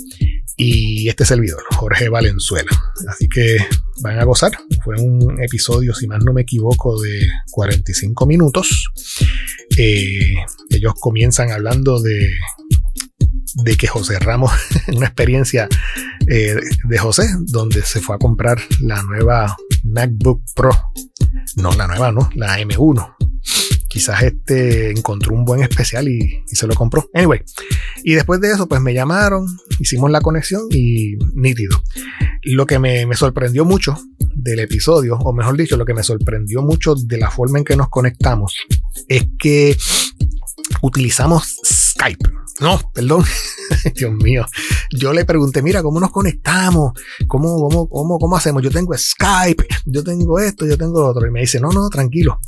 y 0.56 1.08
este 1.08 1.24
servidor, 1.24 1.62
Jorge 1.74 2.08
Valenzuela. 2.08 2.70
Así 3.08 3.28
que 3.28 3.56
van 4.02 4.18
a 4.20 4.24
gozar. 4.24 4.52
Fue 4.84 4.96
un 4.96 5.42
episodio, 5.42 5.94
si 5.94 6.06
más 6.06 6.22
no 6.24 6.32
me 6.32 6.42
equivoco, 6.42 7.00
de 7.00 7.26
45 7.50 8.26
minutos. 8.26 8.90
Eh, 9.78 10.34
ellos 10.70 10.94
comienzan 11.00 11.50
hablando 11.52 12.00
de, 12.02 12.30
de 13.62 13.76
que 13.76 13.86
José 13.86 14.18
Ramos, 14.18 14.50
una 14.88 15.06
experiencia 15.06 15.68
eh, 16.26 16.56
de 16.84 16.98
José, 16.98 17.28
donde 17.46 17.82
se 17.82 18.00
fue 18.00 18.16
a 18.16 18.18
comprar 18.18 18.58
la 18.80 19.02
nueva 19.02 19.56
MacBook 19.84 20.42
Pro. 20.54 20.70
No, 21.56 21.72
la 21.72 21.86
nueva, 21.86 22.12
no, 22.12 22.28
la 22.34 22.58
M1 22.58 23.27
quizás 23.88 24.22
este 24.22 24.90
encontró 24.90 25.34
un 25.34 25.44
buen 25.44 25.62
especial 25.62 26.08
y, 26.08 26.42
se 26.46 26.66
lo 26.66 26.74
compró. 26.74 27.08
Anyway, 27.14 27.40
y 28.04 28.14
después 28.14 28.40
de 28.40 28.52
eso, 28.52 28.68
pues 28.68 28.80
me 28.80 28.94
llamaron, 28.94 29.46
hicimos 29.80 30.10
la 30.10 30.20
conexión 30.20 30.62
y 30.70 31.16
nítido. 31.34 31.80
Lo 32.42 32.66
que 32.66 32.78
me, 32.78 33.06
sorprendió 33.14 33.64
mucho 33.64 33.98
del 34.34 34.60
episodio, 34.60 35.16
o 35.16 35.32
mejor 35.32 35.56
dicho, 35.56 35.76
lo 35.76 35.84
que 35.84 35.94
me 35.94 36.02
sorprendió 36.02 36.62
mucho 36.62 36.94
de 36.94 37.18
la 37.18 37.30
forma 37.30 37.58
en 37.58 37.64
que 37.64 37.76
nos 37.76 37.88
conectamos, 37.88 38.54
es 39.08 39.26
que 39.38 39.76
utilizamos 40.82 41.58
Skype. 41.64 42.30
No, 42.60 42.80
perdón. 42.92 43.24
Dios 43.94 44.12
mío. 44.12 44.44
Yo 44.90 45.12
le 45.12 45.24
pregunté, 45.24 45.62
mira, 45.62 45.82
¿cómo 45.82 46.00
nos 46.00 46.10
conectamos? 46.10 46.92
¿Cómo, 47.28 47.56
cómo, 47.68 47.88
cómo, 47.88 48.18
cómo 48.18 48.36
hacemos? 48.36 48.62
Yo 48.62 48.70
tengo 48.70 48.96
Skype, 48.96 49.64
yo 49.86 50.02
tengo 50.02 50.40
esto, 50.40 50.66
yo 50.66 50.76
tengo 50.76 51.06
otro. 51.06 51.26
Y 51.26 51.30
me 51.30 51.40
dice, 51.40 51.60
no, 51.60 51.70
no, 51.70 51.88
tranquilo 51.88 52.40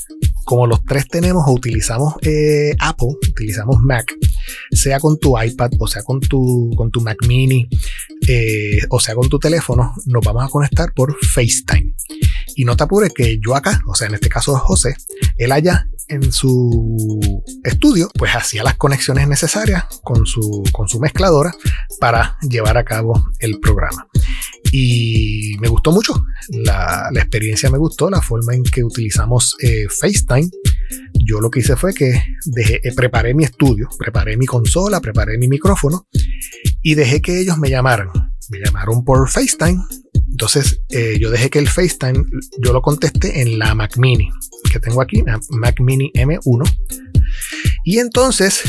como 0.44 0.66
los 0.66 0.84
tres 0.84 1.06
tenemos 1.08 1.44
o 1.46 1.52
utilizamos 1.52 2.14
eh, 2.22 2.74
Apple, 2.78 3.08
utilizamos 3.28 3.80
Mac, 3.80 4.12
sea 4.70 4.98
con 5.00 5.18
tu 5.18 5.40
iPad 5.40 5.70
o 5.78 5.86
sea 5.86 6.02
con 6.02 6.20
tu, 6.20 6.70
con 6.76 6.90
tu 6.90 7.00
Mac 7.00 7.18
mini 7.26 7.68
eh, 8.28 8.78
o 8.90 9.00
sea 9.00 9.14
con 9.14 9.28
tu 9.28 9.38
teléfono, 9.38 9.94
nos 10.06 10.24
vamos 10.24 10.44
a 10.44 10.48
conectar 10.48 10.92
por 10.92 11.16
FaceTime. 11.24 11.94
Y 12.56 12.64
no 12.64 12.76
te 12.76 12.84
apures 12.84 13.12
que 13.14 13.38
yo 13.44 13.54
acá, 13.54 13.80
o 13.86 13.94
sea, 13.94 14.08
en 14.08 14.14
este 14.14 14.28
caso 14.28 14.56
José, 14.58 14.96
él 15.36 15.52
allá 15.52 15.86
en 16.08 16.32
su 16.32 17.42
estudio, 17.62 18.10
pues 18.18 18.34
hacía 18.34 18.64
las 18.64 18.74
conexiones 18.76 19.28
necesarias 19.28 19.84
con 20.02 20.26
su, 20.26 20.64
con 20.72 20.88
su 20.88 20.98
mezcladora 20.98 21.52
para 22.00 22.36
llevar 22.42 22.76
a 22.76 22.84
cabo 22.84 23.24
el 23.38 23.60
programa. 23.60 24.08
Y 24.72 25.56
me 25.60 25.68
gustó 25.68 25.92
mucho, 25.92 26.22
la, 26.48 27.10
experiencia 27.14 27.70
me 27.70 27.78
gustó, 27.78 28.08
la 28.08 28.20
forma 28.20 28.54
en 28.54 28.62
que 28.62 28.84
utilizamos 28.84 29.56
eh, 29.60 29.86
FaceTime. 29.88 30.48
Yo 31.24 31.40
lo 31.40 31.50
que 31.50 31.60
hice 31.60 31.76
fue 31.76 31.94
que 31.94 32.22
dejé, 32.46 32.80
eh, 32.86 32.92
preparé 32.94 33.34
mi 33.34 33.44
estudio, 33.44 33.88
preparé 33.98 34.36
mi 34.36 34.46
consola, 34.46 35.00
preparé 35.00 35.38
mi 35.38 35.48
micrófono 35.48 36.06
y 36.82 36.94
dejé 36.94 37.20
que 37.20 37.40
ellos 37.40 37.58
me 37.58 37.70
llamaran. 37.70 38.08
Me 38.48 38.58
llamaron 38.58 39.04
por 39.04 39.28
FaceTime. 39.28 39.80
Entonces 40.30 40.80
eh, 40.88 41.18
yo 41.20 41.30
dejé 41.30 41.50
que 41.50 41.58
el 41.58 41.68
FaceTime 41.68 42.24
yo 42.58 42.72
lo 42.72 42.82
contesté 42.82 43.42
en 43.42 43.58
la 43.58 43.74
Mac 43.74 43.96
Mini 43.96 44.28
que 44.70 44.78
tengo 44.78 45.02
aquí, 45.02 45.22
Mac 45.50 45.80
Mini 45.80 46.10
M1. 46.14 46.64
Y 47.84 47.98
entonces 47.98 48.62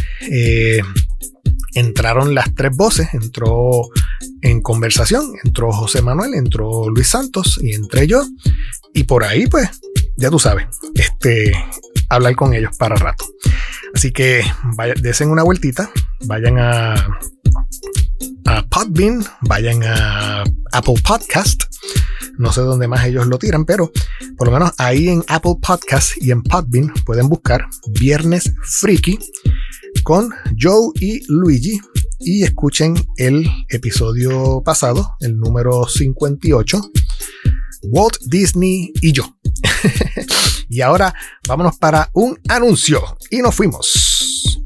entraron 1.74 2.36
las 2.36 2.54
tres 2.56 2.76
voces, 2.76 3.14
entró 3.14 3.90
en 4.42 4.62
conversación, 4.62 5.34
entró 5.44 5.72
José 5.72 6.02
Manuel, 6.02 6.34
entró 6.34 6.90
Luis 6.90 7.08
Santos 7.08 7.60
y 7.62 7.74
entré 7.74 8.08
yo. 8.08 8.24
Y 8.94 9.04
por 9.04 9.24
ahí, 9.24 9.48
pues, 9.48 9.70
ya 10.18 10.30
tú 10.30 10.40
sabes, 10.40 10.68
este, 10.96 11.52
hablar 12.10 12.36
con 12.36 12.54
ellos 12.54 12.76
para 12.78 12.96
rato. 12.96 13.26
Así 13.94 14.12
que 14.12 14.44
desen 15.02 15.30
una 15.30 15.44
vueltita, 15.44 15.90
vayan 16.26 16.58
a, 16.60 16.94
a 18.46 18.66
Podbean, 18.70 19.24
vayan 19.42 19.84
a 19.84 20.44
Apple 20.72 20.96
Podcast. 21.06 21.64
No 22.38 22.52
sé 22.54 22.62
dónde 22.62 22.88
más 22.88 23.06
ellos 23.06 23.28
lo 23.28 23.38
tiran, 23.38 23.66
pero 23.66 23.92
por 24.38 24.48
lo 24.48 24.54
menos 24.54 24.72
ahí 24.78 25.10
en 25.10 25.24
Apple 25.28 25.56
Podcast 25.62 26.14
y 26.18 26.32
en 26.32 26.42
Podbean 26.42 26.94
pueden 27.06 27.28
buscar 27.28 27.68
Viernes 27.88 28.54
Freaky 28.64 29.20
con 30.04 30.30
Joe 30.60 30.92
y 31.00 31.22
Luigi 31.28 31.80
y 32.20 32.44
escuchen 32.44 32.96
el 33.18 33.50
episodio 33.70 34.62
pasado, 34.64 35.16
el 35.20 35.38
número 35.38 35.88
58, 35.88 36.82
Walt 37.84 38.18
Disney 38.28 38.92
y 39.02 39.12
yo. 39.12 39.38
y 40.70 40.82
ahora 40.82 41.14
vámonos 41.48 41.78
para 41.78 42.10
un 42.14 42.40
anuncio 42.48 43.02
y 43.30 43.38
nos 43.38 43.56
fuimos. 43.56 44.61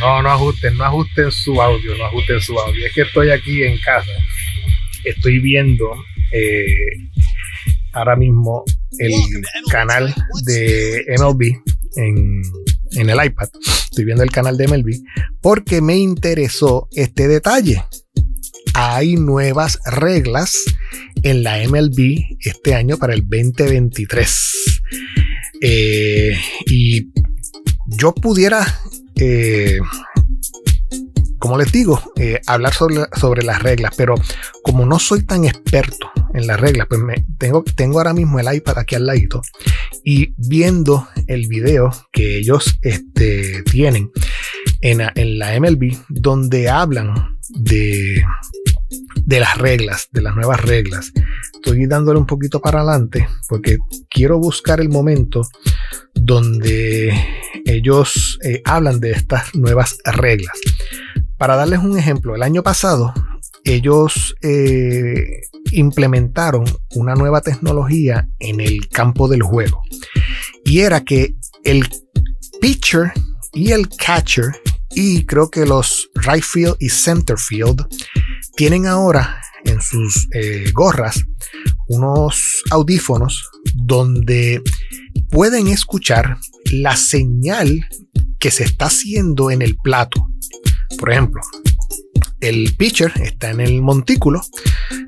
No, 0.00 0.22
no 0.22 0.30
ajusten, 0.30 0.76
no 0.76 0.84
ajusten 0.84 1.30
su 1.30 1.60
audio, 1.60 1.96
no 1.96 2.06
ajusten 2.06 2.40
su 2.40 2.58
audio. 2.58 2.86
Es 2.86 2.92
que 2.92 3.02
estoy 3.02 3.30
aquí 3.30 3.62
en 3.62 3.78
casa. 3.78 4.12
Estoy 5.04 5.38
viendo 5.38 5.90
eh, 6.32 6.74
ahora 7.92 8.16
mismo 8.16 8.64
el 8.98 9.12
canal 9.70 10.14
de 10.44 11.04
MLB 11.18 11.42
en, 11.96 12.42
en 12.92 13.10
el 13.10 13.24
iPad. 13.24 13.48
Estoy 13.84 14.04
viendo 14.04 14.22
el 14.22 14.30
canal 14.30 14.56
de 14.56 14.68
MLB 14.68 14.90
porque 15.40 15.80
me 15.80 15.96
interesó 15.96 16.88
este 16.92 17.28
detalle. 17.28 17.82
Hay 18.74 19.16
nuevas 19.16 19.78
reglas 19.84 20.56
en 21.22 21.42
la 21.42 21.58
MLB 21.66 22.38
este 22.40 22.74
año 22.74 22.96
para 22.96 23.14
el 23.14 23.22
2023. 23.22 24.80
Eh, 25.62 26.32
y 26.66 27.10
yo 27.86 28.14
pudiera, 28.14 28.64
eh, 29.20 29.78
como 31.38 31.56
les 31.56 31.72
digo, 31.72 32.00
eh, 32.16 32.40
hablar 32.46 32.74
sobre, 32.74 32.96
sobre, 33.18 33.42
las 33.42 33.62
reglas, 33.62 33.94
pero 33.96 34.14
como 34.62 34.84
no 34.84 34.98
soy 34.98 35.22
tan 35.22 35.46
experto 35.46 36.10
en 36.34 36.46
las 36.46 36.60
reglas, 36.60 36.86
pues 36.88 37.00
me, 37.00 37.24
tengo, 37.38 37.64
tengo 37.76 37.98
ahora 37.98 38.12
mismo 38.12 38.38
el 38.38 38.54
iPad 38.54 38.78
aquí 38.78 38.94
al 38.94 39.06
ladito 39.06 39.40
y 40.04 40.34
viendo 40.36 41.08
el 41.26 41.48
video 41.48 41.90
que 42.12 42.38
ellos 42.38 42.78
este, 42.82 43.62
tienen 43.64 44.10
en, 44.82 45.00
en 45.14 45.38
la 45.38 45.58
MLB, 45.58 45.96
donde 46.08 46.68
hablan 46.68 47.38
de 47.48 48.22
de 49.30 49.38
las 49.38 49.58
reglas, 49.58 50.08
de 50.10 50.22
las 50.22 50.34
nuevas 50.34 50.60
reglas. 50.60 51.12
Estoy 51.54 51.86
dándole 51.86 52.18
un 52.18 52.26
poquito 52.26 52.60
para 52.60 52.80
adelante 52.80 53.28
porque 53.48 53.78
quiero 54.10 54.40
buscar 54.40 54.80
el 54.80 54.88
momento 54.88 55.42
donde 56.14 57.16
ellos 57.64 58.40
eh, 58.42 58.60
hablan 58.64 58.98
de 58.98 59.12
estas 59.12 59.54
nuevas 59.54 59.98
reglas. 60.04 60.58
Para 61.38 61.54
darles 61.54 61.78
un 61.78 61.96
ejemplo, 61.96 62.34
el 62.34 62.42
año 62.42 62.64
pasado 62.64 63.14
ellos 63.62 64.34
eh, 64.42 65.42
implementaron 65.70 66.64
una 66.96 67.14
nueva 67.14 67.40
tecnología 67.40 68.28
en 68.40 68.60
el 68.60 68.88
campo 68.88 69.28
del 69.28 69.44
juego 69.44 69.80
y 70.64 70.80
era 70.80 71.02
que 71.02 71.36
el 71.62 71.86
pitcher 72.60 73.12
y 73.52 73.70
el 73.70 73.88
catcher 73.88 74.56
y 74.92 75.24
creo 75.24 75.50
que 75.50 75.66
los 75.66 76.10
right 76.16 76.42
field 76.42 76.74
y 76.80 76.88
center 76.88 77.38
field 77.38 77.86
tienen 78.60 78.86
ahora 78.86 79.40
en 79.64 79.80
sus 79.80 80.28
eh, 80.34 80.70
gorras 80.74 81.24
unos 81.88 82.62
audífonos 82.70 83.48
donde 83.74 84.62
pueden 85.30 85.66
escuchar 85.68 86.36
la 86.70 86.94
señal 86.94 87.88
que 88.38 88.50
se 88.50 88.64
está 88.64 88.84
haciendo 88.84 89.50
en 89.50 89.62
el 89.62 89.78
plato. 89.78 90.28
Por 90.98 91.10
ejemplo, 91.10 91.40
el 92.40 92.74
pitcher 92.76 93.10
está 93.22 93.48
en 93.48 93.60
el 93.60 93.80
montículo 93.80 94.42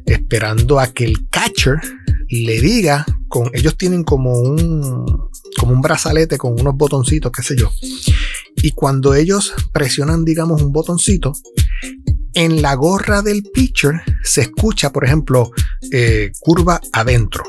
esperando 0.07 0.81
a 0.81 0.87
que 0.87 1.05
el 1.05 1.29
catcher 1.29 1.79
le 2.31 2.59
diga 2.59 3.05
con 3.29 3.51
ellos 3.53 3.77
tienen 3.77 4.03
como 4.03 4.33
un 4.33 5.29
como 5.59 5.75
un 5.75 5.83
brazalete 5.83 6.39
con 6.39 6.59
unos 6.59 6.75
botoncitos, 6.75 7.31
qué 7.31 7.43
sé 7.43 7.55
yo. 7.59 7.71
Y 8.57 8.71
cuando 8.71 9.15
ellos 9.15 9.53
presionan, 9.75 10.25
digamos, 10.25 10.63
un 10.63 10.73
botoncito, 10.73 11.35
en 12.35 12.63
la 12.63 12.75
gorra 12.75 13.23
del 13.23 13.43
pitcher 13.43 14.03
se 14.23 14.43
escucha, 14.43 14.91
por 14.91 15.05
ejemplo, 15.05 15.51
eh, 15.91 16.33
curva 16.41 16.81
adentro 16.93 17.45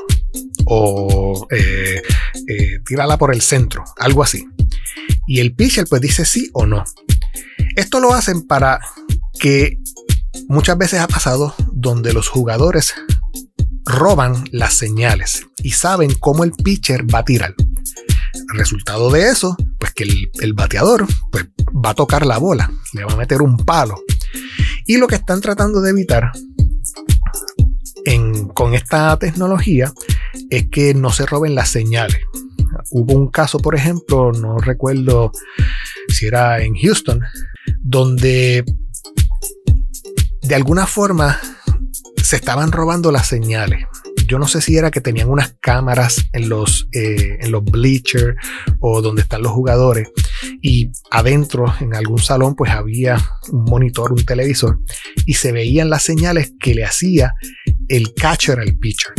o 0.66 1.46
eh, 1.50 2.02
eh, 2.48 2.80
tírala 2.86 3.16
por 3.16 3.34
el 3.34 3.40
centro, 3.40 3.84
algo 3.98 4.22
así. 4.22 4.46
Y 5.26 5.40
el 5.40 5.54
pitcher 5.54 5.86
pues 5.88 6.02
dice 6.02 6.24
sí 6.24 6.50
o 6.52 6.66
no. 6.66 6.84
Esto 7.76 8.00
lo 8.00 8.12
hacen 8.12 8.46
para 8.46 8.80
que 9.40 9.78
muchas 10.48 10.78
veces 10.78 11.00
ha 11.00 11.08
pasado 11.08 11.54
donde 11.72 12.12
los 12.12 12.28
jugadores 12.28 12.94
roban 13.84 14.44
las 14.50 14.74
señales 14.74 15.46
y 15.62 15.72
saben 15.72 16.14
cómo 16.14 16.44
el 16.44 16.52
pitcher 16.52 17.04
va 17.12 17.20
a 17.20 17.24
tirar. 17.24 17.54
Resultado 18.54 19.10
de 19.10 19.30
eso, 19.30 19.56
pues 19.78 19.92
que 19.92 20.04
el, 20.04 20.30
el 20.40 20.52
bateador 20.52 21.06
pues, 21.30 21.46
va 21.84 21.90
a 21.90 21.94
tocar 21.94 22.26
la 22.26 22.38
bola, 22.38 22.70
le 22.92 23.04
va 23.04 23.12
a 23.12 23.16
meter 23.16 23.42
un 23.42 23.56
palo 23.56 23.96
y 24.86 24.96
lo 24.96 25.06
que 25.06 25.16
están 25.16 25.40
tratando 25.40 25.80
de 25.80 25.90
evitar 25.90 26.30
con 28.54 28.74
esta 28.74 29.18
tecnología 29.18 29.92
es 30.50 30.68
que 30.70 30.94
no 30.94 31.10
se 31.10 31.26
roben 31.26 31.54
las 31.54 31.70
señales. 31.70 32.18
Hubo 32.90 33.14
un 33.14 33.28
caso, 33.28 33.58
por 33.58 33.74
ejemplo, 33.74 34.32
no 34.32 34.58
recuerdo 34.58 35.32
si 36.08 36.26
era 36.26 36.62
en 36.62 36.74
Houston, 36.74 37.20
donde 37.82 38.64
de 40.42 40.54
alguna 40.54 40.86
forma 40.86 41.40
se 42.22 42.36
estaban 42.36 42.72
robando 42.72 43.10
las 43.10 43.26
señales 43.26 43.86
yo 44.26 44.38
no 44.38 44.46
sé 44.46 44.60
si 44.60 44.76
era 44.76 44.90
que 44.90 45.00
tenían 45.00 45.30
unas 45.30 45.54
cámaras 45.60 46.26
en 46.32 46.48
los, 46.48 46.88
eh, 46.92 47.38
en 47.40 47.52
los 47.52 47.64
bleachers 47.64 48.36
o 48.80 49.02
donde 49.02 49.22
están 49.22 49.42
los 49.42 49.52
jugadores 49.52 50.08
y 50.62 50.90
adentro 51.10 51.72
en 51.80 51.94
algún 51.94 52.18
salón 52.18 52.54
pues 52.54 52.70
había 52.70 53.16
un 53.50 53.64
monitor, 53.64 54.12
un 54.12 54.24
televisor 54.24 54.80
y 55.26 55.34
se 55.34 55.52
veían 55.52 55.90
las 55.90 56.02
señales 56.02 56.52
que 56.58 56.74
le 56.74 56.84
hacía 56.84 57.34
el 57.88 58.14
catcher 58.14 58.60
al 58.60 58.76
pitcher. 58.76 59.12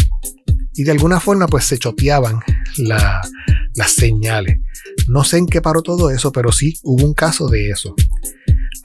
Y 0.73 0.83
de 0.83 0.91
alguna 0.91 1.19
forma 1.19 1.47
pues 1.47 1.65
se 1.65 1.77
choteaban 1.77 2.39
las 2.77 3.91
señales. 3.91 4.59
No 5.07 5.23
sé 5.23 5.37
en 5.37 5.45
qué 5.47 5.61
paró 5.61 5.81
todo 5.81 6.09
eso, 6.09 6.31
pero 6.31 6.51
sí 6.51 6.73
hubo 6.83 7.05
un 7.05 7.13
caso 7.13 7.47
de 7.47 7.69
eso. 7.69 7.95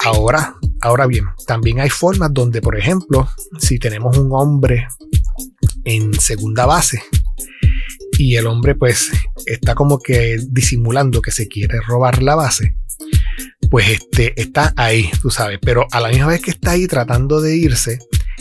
Ahora, 0.05 0.57
ahora 0.81 1.07
bien, 1.07 1.27
también 1.47 1.81
hay 1.81 1.91
formas 1.91 2.33
donde, 2.33 2.63
por 2.63 2.79
ejemplo, 2.79 3.29
si 3.59 3.79
tenemos 3.79 4.17
un 4.17 4.31
hombre 4.33 4.87
en 5.85 6.15
segunda 6.15 6.67
base. 6.67 7.03
Y 8.21 8.37
el 8.37 8.47
hombre 8.49 8.75
pues 8.75 9.11
está 9.47 9.75
como 9.75 9.99
que 9.99 10.37
disimulando 10.51 11.23
que 11.23 11.31
se 11.31 11.49
quiere 11.49 11.81
robar 11.81 12.23
la 12.23 12.35
base. 12.35 12.77
Pues 13.71 13.89
este 13.89 14.39
está 14.39 14.75
ahí, 14.77 15.11
tú 15.23 15.31
sabes, 15.31 15.59
pero 15.63 15.87
a 15.91 16.01
la 16.01 16.11
misma 16.11 16.27
vez 16.27 16.43
que 16.43 16.51
está 16.51 16.73
ahí 16.73 16.87
tratando 16.87 17.41
de 17.41 17.57
irse, 17.57 17.99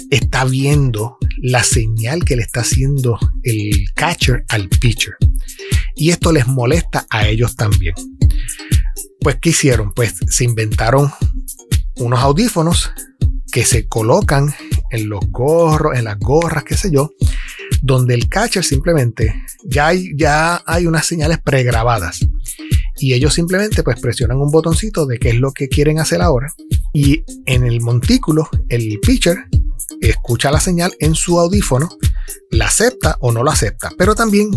está 0.10 0.44
viendo 0.44 1.18
la 1.38 1.64
señal 1.64 2.26
que 2.26 2.36
le 2.36 2.42
está 2.42 2.60
haciendo 2.60 3.18
el 3.44 3.86
catcher 3.96 4.44
al 4.50 4.68
pitcher. 4.68 5.14
Y 5.96 6.10
esto 6.10 6.34
les 6.34 6.46
molesta 6.46 7.06
a 7.10 7.30
ellos 7.30 7.56
también. 7.56 7.96
Pues, 9.22 9.38
¿qué 9.42 9.52
hicieron? 9.52 9.94
Pues 9.94 10.16
se 10.28 10.44
inventaron 10.44 11.10
unos 11.96 12.20
audífonos 12.20 12.92
que 13.50 13.64
se 13.64 13.88
colocan 13.88 14.54
en 14.92 15.08
los 15.08 15.22
gorros, 15.32 15.98
en 15.98 16.04
las 16.04 16.20
gorras, 16.20 16.66
qué 16.66 16.76
sé 16.76 16.92
yo, 16.92 17.12
donde 17.82 18.14
el 18.14 18.28
catcher 18.28 18.64
simplemente 18.64 19.34
ya 19.66 19.88
hay, 19.88 20.12
ya 20.16 20.62
hay 20.66 20.88
unas 20.88 21.06
señales 21.06 21.40
pregrabadas 21.44 22.20
y 22.98 23.14
ellos 23.14 23.34
simplemente 23.34 23.84
pues 23.84 24.00
presionan 24.00 24.38
un 24.38 24.52
botoncito 24.52 25.06
de 25.06 25.18
qué 25.18 25.30
es 25.30 25.36
lo 25.36 25.52
que 25.52 25.70
quieren 25.70 26.00
hacer 26.00 26.22
ahora 26.22 26.54
y 26.94 27.24
en 27.46 27.66
el 27.66 27.82
montículo 27.82 28.50
el 28.70 29.00
pitcher 29.02 29.46
escucha 30.02 30.52
la 30.52 30.60
señal 30.60 30.94
en 31.00 31.16
su 31.16 31.40
audífono, 31.40 31.90
la 32.52 32.66
acepta 32.66 33.18
o 33.22 33.32
no 33.32 33.44
la 33.44 33.52
acepta, 33.52 33.92
pero 33.98 34.16
también 34.16 34.52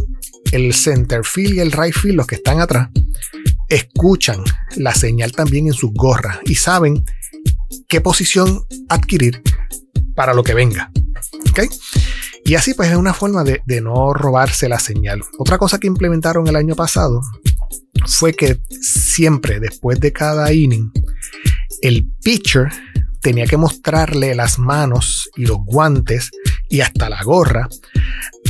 el 0.51 0.75
center 0.75 1.25
field 1.25 1.55
y 1.55 1.61
el 1.61 1.73
right 1.73 1.95
field, 1.95 2.17
los 2.17 2.27
que 2.27 2.37
están 2.37 2.61
atrás, 2.61 2.91
escuchan 3.69 4.43
la 4.77 4.95
señal 4.95 5.33
también 5.33 5.67
en 5.67 5.73
sus 5.73 5.93
gorras 5.93 6.39
y 6.45 6.55
saben 6.55 7.05
qué 7.89 8.01
posición 8.01 8.63
adquirir 8.89 9.43
para 10.15 10.35
lo 10.35 10.43
que 10.43 10.55
venga. 10.55 10.91
Y 12.45 12.55
así 12.55 12.75
pues 12.75 12.91
es 12.91 12.97
una 12.97 13.15
forma 13.15 13.45
de, 13.45 13.81
no 13.81 14.13
robarse 14.13 14.69
la 14.69 14.79
señal. 14.79 15.23
Otra 15.39 15.59
cosa 15.59 15.79
que 15.79 15.87
implementaron 15.87 16.47
el 16.49 16.57
año 16.57 16.75
pasado 16.75 17.21
fue 18.07 18.33
que 18.35 18.61
siempre 18.81 19.61
después 19.61 20.01
de 20.01 20.13
cada 20.13 20.53
inning, 20.53 20.91
el 21.83 22.09
pitcher 22.23 22.69
tenía 23.21 23.47
que 23.47 23.57
mostrarle 23.57 24.35
las 24.35 24.59
manos 24.59 25.31
y 25.37 25.47
los 25.47 25.59
guantes 25.65 26.31
y 26.69 26.81
hasta 26.81 27.09
la 27.09 27.23
gorra 27.23 27.69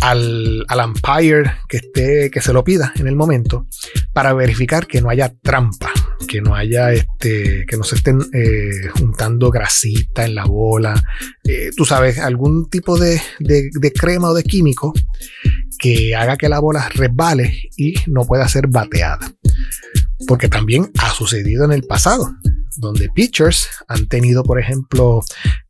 al, 0.01 0.65
al 0.69 0.81
umpire 0.89 1.53
que, 1.69 1.77
esté, 1.77 2.31
que 2.31 2.41
se 2.41 2.53
lo 2.55 2.65
pida 2.65 2.93
en 2.97 3.07
el 3.07 3.15
momento 3.15 3.67
para 4.15 4.33
verificar 4.33 4.87
que 4.87 5.03
no 5.03 5.11
haya 5.11 5.35
trampa, 5.43 5.91
que 6.27 6.41
no 6.41 6.55
haya 6.55 6.93
este, 6.93 7.65
que 7.67 7.77
no 7.77 7.85
se 7.85 7.97
estén 7.97 8.21
eh, 8.33 8.89
juntando 8.99 9.51
grasita 9.51 10.25
en 10.25 10.35
la 10.35 10.45
bola, 10.45 10.95
eh, 11.45 11.71
tú 11.77 11.85
sabes, 11.85 12.19
algún 12.19 12.69
tipo 12.69 12.99
de, 12.99 13.21
de, 13.41 13.71
de 13.73 13.93
crema 13.93 14.31
o 14.31 14.35
de 14.35 14.45
químico 14.45 14.93
que 15.79 16.15
haga 16.15 16.37
que 16.37 16.49
la 16.49 16.61
bola 16.61 16.89
resbale 16.95 17.71
y 17.77 17.95
no 18.07 18.25
pueda 18.25 18.49
ser 18.49 18.69
bateada. 18.69 19.33
Porque 20.29 20.49
también 20.49 20.91
ha 20.99 21.11
sucedido 21.11 21.65
en 21.65 21.73
el 21.73 21.83
pasado 21.83 22.33
donde 22.77 23.09
pitchers 23.09 23.69
han 23.89 24.07
tenido, 24.07 24.45
por 24.45 24.59
ejemplo, 24.59 25.23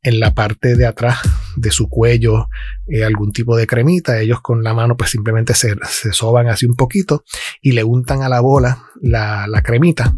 en 0.03 0.21
la 0.21 0.35
parte 0.35 0.77
de 0.77 0.87
atrás 0.87 1.19
de 1.57 1.71
su 1.71 1.89
cuello 1.89 2.49
eh, 2.87 3.05
algún 3.05 3.33
tipo 3.33 3.57
de 3.57 3.67
cremita. 3.67 4.21
Ellos 4.21 4.41
con 4.41 4.63
la 4.63 4.75
mano 4.75 4.97
pues 4.97 5.11
simplemente 5.11 5.55
se, 5.55 5.75
soban 6.13 6.49
así 6.49 6.67
un 6.67 6.75
poquito 6.75 7.25
y 7.61 7.73
le 7.73 7.85
untan 7.85 8.23
a 8.23 8.29
la 8.29 8.41
bola 8.41 8.85
la, 9.01 9.63
cremita 9.65 10.15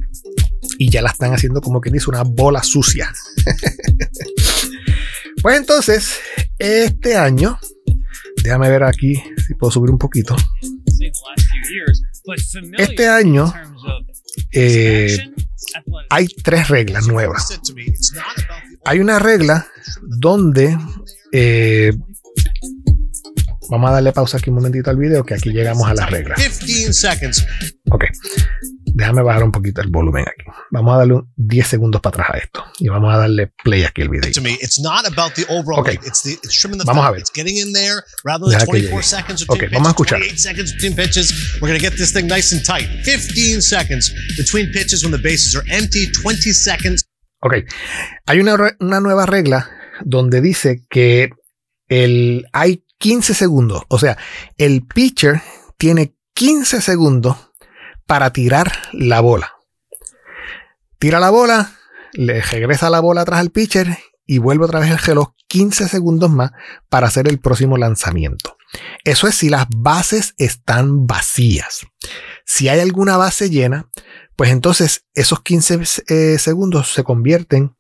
y 0.79 0.90
ya 0.90 1.03
la 1.03 1.11
están 1.11 1.33
haciendo 1.33 1.61
como 1.61 1.81
quien 1.81 1.94
dice 1.94 2.11
una 2.11 2.23
bola 2.23 2.62
sucia. 2.62 3.12
pues 5.42 5.57
entonces, 5.57 6.18
este 6.59 7.16
año, 7.16 7.59
déjame 8.42 8.70
ver 8.70 8.85
aquí 8.85 9.14
si 9.47 9.55
puedo 9.55 9.70
subir 9.70 9.90
un 9.90 9.99
poquito. 9.99 10.37
Este 12.79 13.07
año 13.07 13.53
eh, 14.53 15.33
hay 16.11 16.27
tres 16.27 16.68
reglas 16.68 17.07
nuevas. 17.07 17.61
Hay 18.85 19.01
una 19.01 19.18
regla 19.18 19.66
donde 20.03 20.77
eh, 21.37 21.90
vamos 23.68 23.90
a 23.90 23.94
darle 23.94 24.12
pausa 24.12 24.37
aquí 24.37 24.51
un 24.51 24.57
momentito 24.57 24.88
al 24.88 24.97
video 24.97 25.25
que 25.25 25.35
aquí 25.35 25.51
llegamos 25.51 25.88
a 25.88 25.94
las 25.94 26.09
reglas. 26.09 26.38
Ok, 27.90 28.05
déjame 28.85 29.23
bajar 29.23 29.42
un 29.42 29.51
poquito 29.51 29.81
el 29.81 29.88
volumen 29.88 30.25
aquí. 30.29 30.44
Vamos 30.70 30.94
a 30.94 30.99
darle 30.99 31.23
10 31.37 31.66
segundos 31.66 32.01
para 32.01 32.23
atrás 32.23 32.29
a 32.35 32.38
esto 32.38 32.64
y 32.79 32.88
vamos 32.88 33.12
a 33.12 33.18
darle 33.18 33.53
play 33.64 33.83
aquí 33.83 34.03
al 34.03 34.11
video. 34.11 34.31
Okay. 35.88 36.09
Vamos 36.87 37.05
a 37.05 37.11
ver. 37.11 37.23
Deja 38.53 38.64
que 38.66 38.73
ok, 39.49 39.62
vamos 39.73 39.88
a 39.88 39.90
escuchar. 39.90 40.20
We're 41.61 41.68
going 41.68 41.81
to 41.81 41.85
get 41.85 41.97
this 41.97 42.12
thing 42.12 42.29
nice 42.29 42.55
and 42.55 42.64
tight. 42.64 42.87
15 43.05 43.61
seconds 43.61 44.12
between 44.37 44.70
pitches 44.70 45.03
when 45.03 45.11
the 45.11 45.18
bases 45.18 45.57
are 45.57 45.64
empty, 45.68 46.07
20 46.12 46.53
seconds. 46.53 47.05
Ok, 47.40 47.55
hay 48.27 48.38
una, 48.40 48.55
una 48.79 49.01
nueva 49.01 49.27
regla 49.27 49.68
donde 50.02 50.40
dice 50.40 50.85
que 50.88 51.30
el, 51.88 52.46
hay 52.52 52.85
15 52.98 53.35
segundos, 53.35 53.83
o 53.88 53.98
sea, 53.98 54.16
el 54.57 54.87
pitcher 54.87 55.42
tiene 55.76 56.14
15 56.35 56.80
segundos 56.80 57.37
para 58.07 58.33
tirar 58.33 58.72
la 58.92 59.20
bola. 59.20 59.52
Tira 60.98 61.20
la 61.20 61.30
bola, 61.30 61.72
le 62.12 62.40
regresa 62.40 62.90
la 62.90 63.00
bola 63.00 63.22
atrás 63.22 63.40
al 63.40 63.50
pitcher 63.50 63.98
y 64.26 64.38
vuelve 64.38 64.64
otra 64.64 64.80
vez 64.80 64.90
el 64.90 64.98
reloj 64.98 65.35
15 65.48 65.88
segundos 65.88 66.30
más 66.30 66.52
para 66.88 67.07
hacer 67.07 67.28
el 67.28 67.38
próximo 67.38 67.76
lanzamiento. 67.76 68.57
Eso 69.04 69.28
es 69.28 69.37
si 69.37 69.48
las 69.48 69.66
bases 69.68 70.35
están 70.38 71.07
vacías. 71.07 71.87
Si 72.44 72.68
hay 72.68 72.80
alguna 72.80 73.16
base 73.16 73.50
llena, 73.50 73.88
pues 74.37 74.50
entonces 74.50 75.07
esos 75.14 75.42
15 75.42 75.80
eh, 76.09 76.38
segundos 76.38 76.92
se 76.92 77.04
convierten 77.04 77.76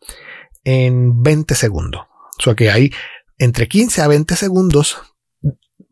en 0.64 1.22
20 1.22 1.54
segundos. 1.54 2.02
O 2.38 2.42
sea 2.42 2.54
que 2.54 2.70
hay 2.70 2.92
entre 3.38 3.68
15 3.68 4.02
a 4.02 4.08
20 4.08 4.36
segundos 4.36 4.98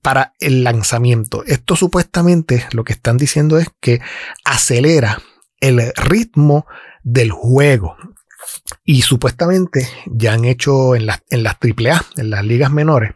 para 0.02 0.34
el 0.40 0.64
lanzamiento. 0.64 1.44
Esto 1.46 1.76
supuestamente 1.76 2.66
lo 2.72 2.84
que 2.84 2.92
están 2.92 3.18
diciendo 3.18 3.58
es 3.58 3.68
que 3.80 4.00
acelera 4.44 5.22
el 5.60 5.92
ritmo 5.96 6.66
del 7.04 7.30
juego. 7.30 7.96
Y 8.84 9.02
supuestamente 9.02 9.88
ya 10.06 10.32
han 10.32 10.44
hecho 10.44 10.96
en, 10.96 11.06
en 11.30 11.42
las 11.42 11.56
AAA, 11.60 12.04
en 12.16 12.30
las 12.30 12.44
ligas 12.44 12.72
menores, 12.72 13.12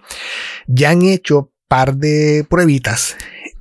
ya 0.68 0.90
han 0.90 1.02
hecho 1.02 1.52
par 1.68 1.96
de 1.96 2.46
pruebitas 2.48 3.16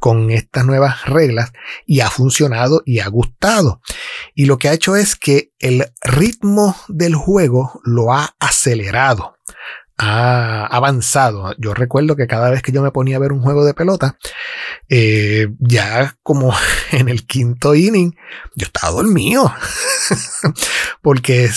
con 0.06 0.30
estas 0.30 0.68
nuevas 0.68 1.06
reglas 1.06 1.52
y 1.88 2.02
ha 2.02 2.12
funcionado 2.12 2.84
y 2.86 3.00
ha 3.00 3.08
gustado. 3.08 3.82
Y 4.36 4.46
lo 4.46 4.60
que 4.60 4.70
ha 4.70 4.74
hecho 4.74 4.96
es 4.96 5.15
que 5.15 5.50
el 5.58 5.91
ritmo 6.04 6.76
del 6.89 7.15
juego 7.15 7.82
lo 7.84 8.13
ha 8.13 8.36
acelerado 8.39 9.36
ha 9.97 10.65
avanzado. 10.65 11.53
Yo 11.58 11.73
recuerdo 11.73 12.15
que 12.15 12.27
cada 12.27 12.49
vez 12.49 12.62
que 12.62 12.71
yo 12.71 12.81
me 12.81 12.91
ponía 12.91 13.15
a 13.15 13.19
ver 13.19 13.31
un 13.31 13.41
juego 13.41 13.65
de 13.65 13.73
pelota, 13.73 14.17
eh, 14.89 15.47
ya 15.60 16.17
como 16.21 16.53
en 16.91 17.10
el 17.10 17.25
quinto 17.25 17.75
inning, 17.75 18.15
yo 18.55 18.65
estaba 18.65 18.93
dormido. 18.93 19.53
Porque 21.01 21.49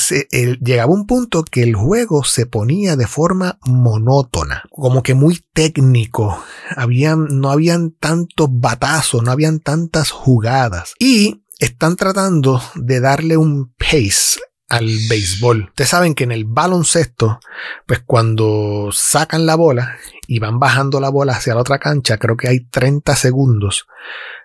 llegaba 0.61 0.92
un 0.92 1.07
punto 1.07 1.42
que 1.42 1.62
el 1.62 1.74
juego 1.74 2.22
se 2.24 2.46
ponía 2.46 2.96
de 2.96 3.07
forma 3.07 3.59
monótona, 3.62 4.62
como 4.70 5.03
que 5.03 5.14
muy 5.14 5.42
técnico. 5.53 6.42
Habían, 6.77 7.40
no 7.40 7.51
habían 7.51 7.92
tantos 7.92 8.48
batazos, 8.51 9.22
no 9.22 9.33
habían 9.33 9.61
tantas 9.61 10.11
jugadas. 10.11 10.94
Y 10.98 11.42
están 11.59 11.96
tratando 11.96 12.62
de 12.77 13.01
darle 13.01 13.37
un 13.37 13.72
pace 13.77 14.38
al 14.68 14.87
béisbol. 15.09 15.64
Ustedes 15.68 15.90
saben 15.90 16.14
que 16.14 16.24
en 16.24 16.33
el 16.33 16.44
baloncesto, 16.44 17.40
pues 17.87 18.00
cuando 18.04 18.90
sacan 18.92 19.46
la 19.46 19.54
bola 19.54 19.96
y 20.26 20.38
van 20.38 20.59
bajando 20.59 21.00
la 21.00 21.09
bola 21.09 21.35
hacia 21.35 21.54
la 21.54 21.61
otra 21.61 21.78
cancha, 21.78 22.18
creo 22.18 22.37
que 22.37 22.48
hay 22.48 22.61
30 22.61 23.16
segundos, 23.16 23.87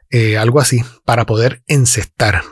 eh, 0.09 0.38
algo 0.38 0.59
así, 0.59 0.81
para 1.05 1.25
poder 1.25 1.63
encestar. 1.67 2.43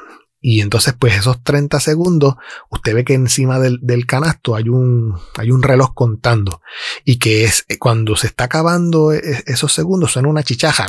Y 0.43 0.61
entonces, 0.61 0.95
pues 0.97 1.15
esos 1.15 1.43
30 1.43 1.79
segundos, 1.79 2.33
usted 2.71 2.95
ve 2.95 3.05
que 3.05 3.13
encima 3.13 3.59
del, 3.59 4.05
canasto 4.07 4.55
hay 4.55 4.69
un, 4.69 5.15
hay 5.37 5.51
un 5.51 5.61
reloj 5.61 5.93
contando. 5.93 6.61
Y 7.05 7.19
que 7.19 7.43
es 7.43 7.63
eh, 7.69 7.77
cuando 7.77 8.15
se 8.15 8.25
está 8.25 8.45
acabando 8.45 9.13
e, 9.13 9.21
esos 9.45 9.71
segundos, 9.71 10.13
suena 10.13 10.29
una 10.29 10.41
chichaja. 10.41 10.87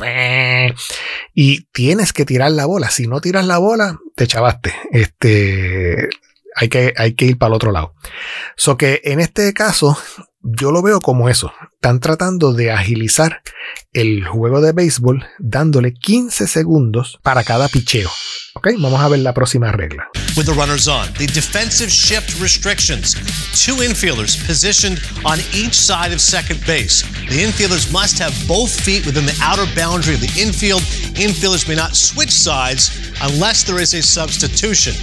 Y 1.35 1.65
tienes 1.71 2.13
que 2.13 2.25
tirar 2.25 2.51
la 2.51 2.65
bola. 2.65 2.89
Si 2.89 3.05
no 3.05 3.21
tiras 3.21 3.45
la 3.45 3.59
bola, 3.59 3.99
te 4.15 4.25
chavaste. 4.25 4.73
Este, 4.91 6.09
hay 6.55 6.69
que, 6.69 6.93
hay 6.97 7.13
que 7.13 7.25
ir 7.25 7.37
para 7.37 7.49
el 7.49 7.55
otro 7.55 7.71
lado. 7.71 7.95
So 8.55 8.77
que 8.77 9.01
en 9.03 9.19
este 9.19 9.53
caso, 9.53 9.97
yo 10.41 10.71
lo 10.71 10.81
veo 10.81 11.01
como 11.01 11.29
eso. 11.29 11.51
Están 11.73 11.99
tratando 11.99 12.53
de 12.53 12.71
agilizar 12.71 13.41
el 13.93 14.25
juego 14.27 14.61
de 14.61 14.73
béisbol 14.73 15.25
dándole 15.39 15.93
15 15.93 16.47
segundos 16.47 17.19
para 17.23 17.43
cada 17.43 17.67
picheo. 17.67 18.09
Ok, 18.55 18.67
vamos 18.77 19.01
a 19.01 19.07
ver 19.09 19.19
la 19.19 19.33
próxima 19.33 19.71
regla. 19.71 20.07
With 20.37 20.45
the 20.45 20.53
runners 20.53 20.87
on, 20.87 21.11
the 21.13 21.25
defensive 21.25 21.89
shift 21.89 22.39
restrictions. 22.39 23.15
Two 23.53 23.81
infielders 23.81 24.37
positioned 24.45 24.99
on 25.25 25.39
each 25.53 25.73
side 25.73 26.13
of 26.13 26.21
second 26.21 26.63
base. 26.67 27.01
The 27.29 27.43
infielders 27.43 27.91
must 27.91 28.19
have 28.19 28.31
both 28.47 28.69
feet 28.69 29.07
within 29.07 29.25
the 29.25 29.35
outer 29.41 29.65
boundary 29.75 30.13
of 30.13 30.21
the 30.21 30.31
infield. 30.39 30.81
Infielders 31.17 31.67
may 31.67 31.75
not 31.75 31.95
switch 31.95 32.29
sides 32.31 32.91
unless 33.23 33.63
there 33.63 33.81
is 33.81 33.95
a 33.95 34.03
substitution. 34.03 34.93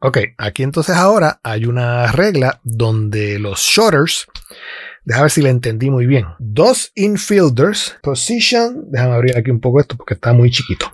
ok, 0.00 0.34
aquí 0.36 0.62
entonces 0.62 0.94
ahora 0.94 1.40
hay 1.42 1.64
una 1.64 2.12
regla 2.12 2.60
donde 2.62 3.38
los 3.38 3.60
shorters 3.60 4.26
Déjame 5.04 5.24
ver 5.24 5.30
si 5.30 5.42
le 5.42 5.50
entendí 5.50 5.90
muy 5.90 6.06
bien. 6.06 6.26
Dos 6.38 6.92
infielders 6.94 7.96
position. 8.02 8.84
Déjame 8.90 9.14
abrir 9.14 9.36
aquí 9.36 9.50
un 9.50 9.60
poco 9.60 9.80
esto 9.80 9.96
porque 9.96 10.14
está 10.14 10.32
muy 10.32 10.50
chiquito. 10.50 10.92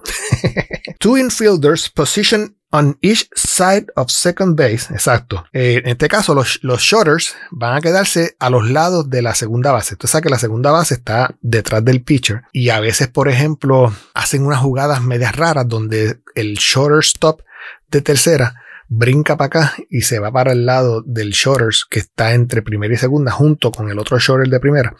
Two 0.98 1.16
infielders 1.16 1.88
position 1.90 2.56
on 2.70 2.98
each 3.02 3.28
side 3.34 3.86
of 3.94 4.10
second 4.10 4.56
base. 4.56 4.92
Exacto. 4.92 5.44
Eh, 5.52 5.80
en 5.84 5.92
este 5.92 6.08
caso, 6.08 6.34
los, 6.34 6.58
los 6.62 6.80
shorters 6.80 7.36
van 7.52 7.76
a 7.76 7.80
quedarse 7.80 8.34
a 8.40 8.50
los 8.50 8.68
lados 8.68 9.08
de 9.08 9.22
la 9.22 9.34
segunda 9.34 9.70
base. 9.70 9.94
Entonces, 9.94 10.20
que 10.20 10.28
la 10.28 10.38
segunda 10.38 10.72
base 10.72 10.94
está 10.94 11.36
detrás 11.40 11.84
del 11.84 12.02
pitcher. 12.02 12.42
Y 12.52 12.70
a 12.70 12.80
veces, 12.80 13.08
por 13.08 13.28
ejemplo, 13.28 13.94
hacen 14.12 14.44
unas 14.44 14.60
jugadas 14.60 15.02
medias 15.02 15.36
raras 15.36 15.68
donde 15.68 16.20
el 16.34 16.54
shorter 16.54 16.98
stop 16.98 17.42
de 17.88 18.00
tercera 18.00 18.63
brinca 18.88 19.36
para 19.36 19.46
acá 19.46 19.74
y 19.88 20.02
se 20.02 20.18
va 20.18 20.32
para 20.32 20.52
el 20.52 20.66
lado 20.66 21.02
del 21.06 21.30
shorters 21.30 21.86
que 21.88 22.00
está 22.00 22.34
entre 22.34 22.62
primera 22.62 22.94
y 22.94 22.96
segunda 22.96 23.32
junto 23.32 23.70
con 23.70 23.90
el 23.90 23.98
otro 23.98 24.18
shorter 24.18 24.48
de 24.48 24.60
primera. 24.60 24.94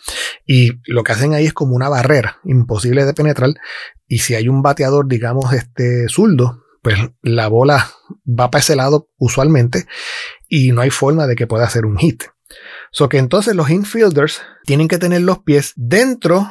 Y 0.47 0.73
lo 0.87 1.03
que 1.03 1.13
hacen 1.13 1.35
ahí 1.35 1.47
es 1.47 1.53
como 1.53 1.75
una 1.75 1.89
barrera 1.89 2.39
imposible 2.45 3.05
de 3.05 3.15
penetrar. 3.15 3.51
Y 4.07 4.19
si 4.19 4.35
hay 4.35 4.49
un 4.49 4.63
bateador, 4.63 5.09
digamos, 5.09 5.53
este 5.53 6.09
zurdo, 6.09 6.65
pues 6.83 6.99
la 7.23 7.49
bola 7.49 7.91
va 8.29 8.51
para 8.51 8.61
ese 8.61 8.77
lado 8.77 9.09
usualmente 9.17 9.87
y 10.49 10.73
no 10.73 10.83
hay 10.83 10.91
forma 10.91 11.27
de 11.27 11.35
que 11.35 11.47
pueda 11.47 11.65
hacer 11.65 11.87
un 11.87 11.97
hit. 11.97 12.25
So 12.93 13.09
que 13.09 13.19
entonces 13.19 13.57
los 13.57 13.71
infielders 13.71 14.43
tienen 14.65 14.89
que 14.89 14.99
tener 14.99 15.23
los 15.23 15.39
pies 15.39 15.73
dentro 15.77 16.47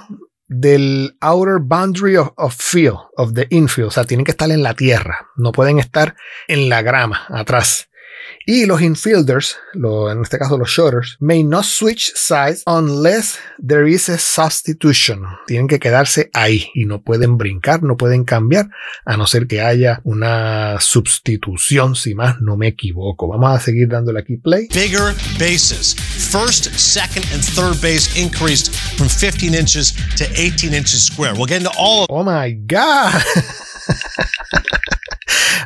del 0.54 1.16
outer 1.22 1.60
boundary 1.60 2.16
of, 2.18 2.32
of, 2.38 2.56
field, 2.56 3.00
of 3.18 3.34
the 3.34 3.48
infield. 3.50 3.89
O 3.89 3.92
sea, 3.92 4.06
tienen 4.06 4.26
que 4.26 4.32
estar 4.32 4.50
en 4.52 4.63
la 4.63 4.74
tierra. 4.74 5.30
No 5.36 5.52
pueden 5.52 5.80
estar 5.80 6.16
en 6.48 6.70
la 6.70 6.82
grama 6.82 7.26
atrás. 7.30 7.89
Y 8.46 8.66
los 8.66 8.82
infielders, 8.82 9.58
lo, 9.74 10.12
en 10.12 10.22
este 10.22 10.38
caso 10.38 10.58
los 10.58 10.70
shorters, 10.70 11.18
may 11.20 11.44
not 11.44 11.64
switch 11.64 12.14
sides 12.16 12.64
unless 12.66 13.38
there 13.66 13.90
is 13.90 14.10
a 14.10 14.18
substitution. 14.18 15.24
Tienen 15.48 15.68
que 15.68 15.80
quedarse 15.80 16.30
ahí 16.34 16.70
y 16.74 16.86
no 16.86 17.02
pueden 17.02 17.38
brincar, 17.38 17.84
no 17.84 17.96
pueden 17.96 18.24
cambiar, 18.24 18.70
a 19.06 19.16
no 19.18 19.28
ser 19.28 19.48
que 19.48 19.62
haya 19.62 20.02
una 20.04 20.80
sustitución, 20.80 21.96
si 21.96 22.16
más 22.16 22.42
no 22.42 22.58
me 22.58 22.68
equivoco. 22.68 23.28
Vamos 23.28 23.60
a 23.60 23.64
seguir 23.64 23.88
dándole 23.88 24.20
aquí 24.20 24.38
play. 24.38 24.68
Bigger 24.74 25.14
bases. 25.38 25.96
First, 25.96 26.66
second, 26.78 27.26
and 27.34 27.44
third 27.44 27.80
base 27.82 28.10
increased 28.20 28.74
from 28.98 29.08
15 29.08 29.54
inches 29.54 29.94
to 30.16 30.26
18 30.36 30.74
inches 30.74 31.06
square. 31.06 31.34
We'll 31.34 31.46
get 31.46 31.58
into 31.58 31.72
all 31.78 32.04
of 32.04 32.08
Oh 32.10 32.24
my 32.24 32.52
God. 32.52 33.22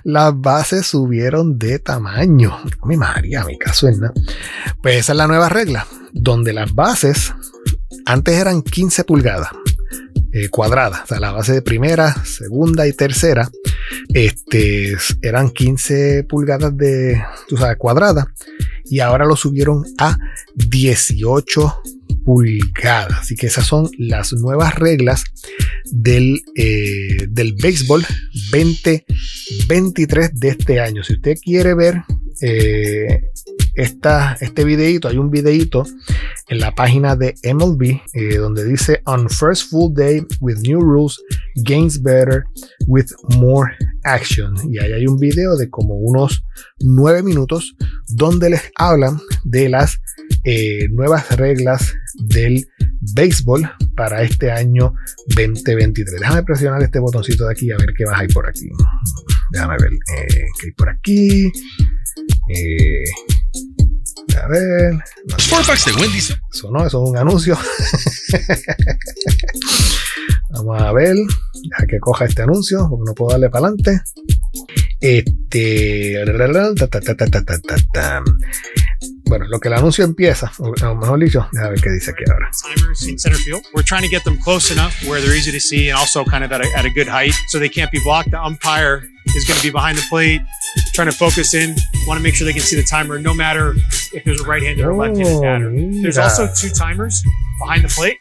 las 0.03 0.39
bases 0.39 0.87
subieron 0.87 1.57
de 1.57 1.79
tamaño. 1.79 2.57
Mi 2.83 2.97
María, 2.97 3.43
mi 3.43 3.57
caso 3.57 3.87
es. 3.87 3.97
Pues 4.81 4.97
esa 4.97 5.13
es 5.13 5.17
la 5.17 5.27
nueva 5.27 5.49
regla, 5.49 5.87
donde 6.13 6.53
las 6.53 6.73
bases 6.73 7.33
antes 8.05 8.37
eran 8.37 8.61
15 8.61 9.03
pulgadas 9.03 9.49
eh, 10.33 10.49
cuadradas, 10.49 11.01
o 11.03 11.07
sea, 11.07 11.19
la 11.19 11.31
base 11.31 11.53
de 11.53 11.61
primera, 11.61 12.13
segunda 12.25 12.85
y 12.85 12.93
tercera, 12.93 13.49
Este, 14.13 14.95
eran 15.21 15.49
15 15.49 16.25
pulgadas 16.25 16.75
de, 16.77 17.23
tú 17.47 17.57
sabes, 17.57 17.77
cuadrada 17.77 18.31
y 18.85 18.99
ahora 18.99 19.25
lo 19.25 19.35
subieron 19.35 19.85
a 19.97 20.17
18 20.55 21.81
pulgadas. 22.23 23.19
Así 23.21 23.35
que 23.35 23.47
esas 23.47 23.65
son 23.65 23.89
las 23.97 24.33
nuevas 24.33 24.75
reglas 24.75 25.23
del, 25.91 26.41
eh, 26.55 27.27
del 27.29 27.53
béisbol 27.53 28.03
2023 28.51 30.39
de 30.39 30.47
este 30.49 30.79
año. 30.79 31.03
Si 31.03 31.13
usted 31.13 31.35
quiere 31.41 31.73
ver 31.73 32.03
eh, 32.41 33.21
esta, 33.75 34.37
este 34.41 34.63
videito, 34.63 35.07
hay 35.07 35.17
un 35.17 35.29
videito 35.31 35.83
en 36.49 36.59
la 36.59 36.73
página 36.73 37.15
de 37.15 37.35
MLB 37.43 37.99
eh, 38.13 38.37
donde 38.37 38.63
dice 38.65 39.01
On 39.05 39.29
first 39.29 39.69
full 39.69 39.93
day 39.93 40.21
with 40.39 40.57
new 40.61 40.79
rules, 40.79 41.19
gains 41.63 42.01
better 42.01 42.43
with 42.87 43.07
more 43.35 43.71
action. 44.03 44.55
Y 44.71 44.79
ahí 44.79 44.93
hay 44.93 45.05
un 45.05 45.17
video 45.17 45.55
de 45.55 45.69
como 45.69 45.95
unos 45.95 46.43
nueve 46.79 47.21
minutos 47.23 47.75
donde 48.09 48.49
les 48.51 48.71
hablan 48.75 49.19
de 49.43 49.69
las 49.69 49.99
nuevas 50.91 51.35
reglas 51.35 51.93
del 52.29 52.65
béisbol 53.13 53.69
para 53.97 54.21
este 54.21 54.49
año 54.51 54.93
2023. 55.35 56.21
Déjame 56.21 56.43
presionar 56.43 56.81
este 56.83 56.99
botoncito 56.99 57.47
de 57.47 57.51
aquí 57.51 57.69
a 57.71 57.77
ver 57.77 57.93
qué 57.97 58.05
vas 58.05 58.21
ahí 58.21 58.27
por 58.27 58.47
aquí. 58.47 58.69
Déjame 59.51 59.75
ver 59.81 59.91
eh, 59.91 60.45
qué 60.59 60.67
hay 60.67 60.71
por 60.71 60.89
aquí. 60.89 61.51
Eh, 62.53 63.03
a 64.41 64.47
ver. 64.47 64.93
Sportbox 65.39 65.85
de 65.85 65.93
Wendy's. 65.93 66.37
Eso 66.53 66.69
no, 66.71 66.85
eso 66.85 67.03
es 67.03 67.09
un 67.09 67.17
anuncio. 67.17 67.57
Vamos 70.51 70.81
a 70.81 70.93
ver. 70.93 71.15
Deja 71.15 71.87
que 71.87 71.99
coja 71.99 72.25
este 72.25 72.43
anuncio, 72.43 72.87
porque 72.89 73.03
no 73.07 73.15
puedo 73.15 73.31
darle 73.31 73.49
para 73.49 73.67
adelante. 73.67 73.99
Este. 75.01 76.23
Bueno, 79.27 79.45
lo 79.47 79.59
que 79.59 79.67
el 79.67 79.73
anuncio 79.73 80.05
empieza, 80.05 80.51
o 80.59 80.95
mejor 80.95 81.19
dicho, 81.19 81.47
déjame 81.51 81.71
ver 81.71 81.81
qué 81.81 81.89
dice 81.91 82.11
aquí 82.11 82.23
ahora. 82.31 82.49
timers 82.63 83.05
in 83.07 83.17
center 83.19 83.37
field. 83.37 83.63
We're 83.73 83.83
trying 83.83 84.03
to 84.03 84.09
get 84.09 84.23
them 84.23 84.37
close 84.39 84.71
enough 84.71 84.93
where 85.05 85.19
they're 85.21 85.35
easy 85.35 85.51
to 85.51 85.59
see 85.59 85.89
and 85.89 85.97
also 85.97 86.23
kind 86.23 86.43
of 86.45 86.51
at 86.51 86.61
a, 86.61 86.67
at 86.77 86.85
a 86.85 86.89
good 86.89 87.07
height 87.07 87.33
so 87.49 87.59
they 87.59 87.69
can't 87.69 87.91
be 87.91 87.99
blocked. 88.03 88.31
The 88.31 88.41
umpire 88.41 89.03
is 89.35 89.43
going 89.45 89.57
to 89.59 89.63
be 89.63 89.69
behind 89.71 89.97
the 89.97 90.05
plate, 90.09 90.41
trying 90.93 91.09
to 91.11 91.15
focus 91.15 91.53
in. 91.53 91.75
Want 92.07 92.17
to 92.19 92.23
make 92.23 92.35
sure 92.35 92.45
they 92.45 92.53
can 92.53 92.61
see 92.61 92.77
the 92.77 92.83
timer 92.87 93.19
no 93.19 93.33
matter 93.33 93.73
if 94.13 94.23
there's 94.23 94.39
a 94.41 94.45
right 94.45 94.63
handed 94.63 94.85
or 94.85 94.93
left 94.95 95.17
handed 95.17 95.33
Oh, 95.35 95.41
batter. 95.41 95.69
There's 96.01 96.17
also 96.17 96.47
two 96.55 96.69
timers 96.69 97.21
behind 97.59 97.83
the 97.83 97.89
plate. 97.89 98.17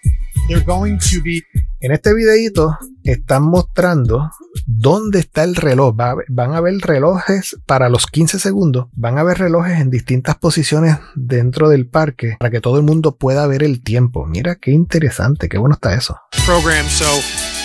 They're 0.49 0.65
going 0.65 0.99
to 0.99 1.21
be 1.25 1.43
En 1.81 1.93
este 1.93 2.15
videito 2.15 2.77
están 3.05 3.43
mostrando 3.45 4.31
dónde 4.67 5.19
está 5.21 5.45
el 5.45 5.55
reloj. 5.55 5.95
Va 5.99 6.07
a 6.07 6.11
haber- 6.13 6.27
van 6.29 6.55
a 6.55 6.61
ver 6.61 6.75
relojes 6.79 7.57
para 7.67 7.89
los 7.89 8.07
15 8.07 8.39
segundos. 8.39 8.87
Van 8.93 9.19
a 9.19 9.23
ver 9.25 9.39
relojes 9.39 9.79
en 9.81 9.91
distintas 9.91 10.37
posiciones 10.37 10.97
dentro 11.15 11.69
del 11.69 11.87
parque 11.87 12.37
para 12.39 12.51
que 12.51 12.61
todo 12.61 12.79
el 12.79 12.85
mundo 12.85 13.17
pueda 13.17 13.47
ver 13.47 13.63
el 13.63 13.83
tiempo. 13.83 14.25
Mira 14.27 14.57
qué 14.57 14.71
interesante, 14.71 15.49
qué 15.49 15.59
bueno 15.59 15.75
está 15.75 15.95
eso. 15.95 16.17
programmed 16.47 16.91
so 16.91 17.05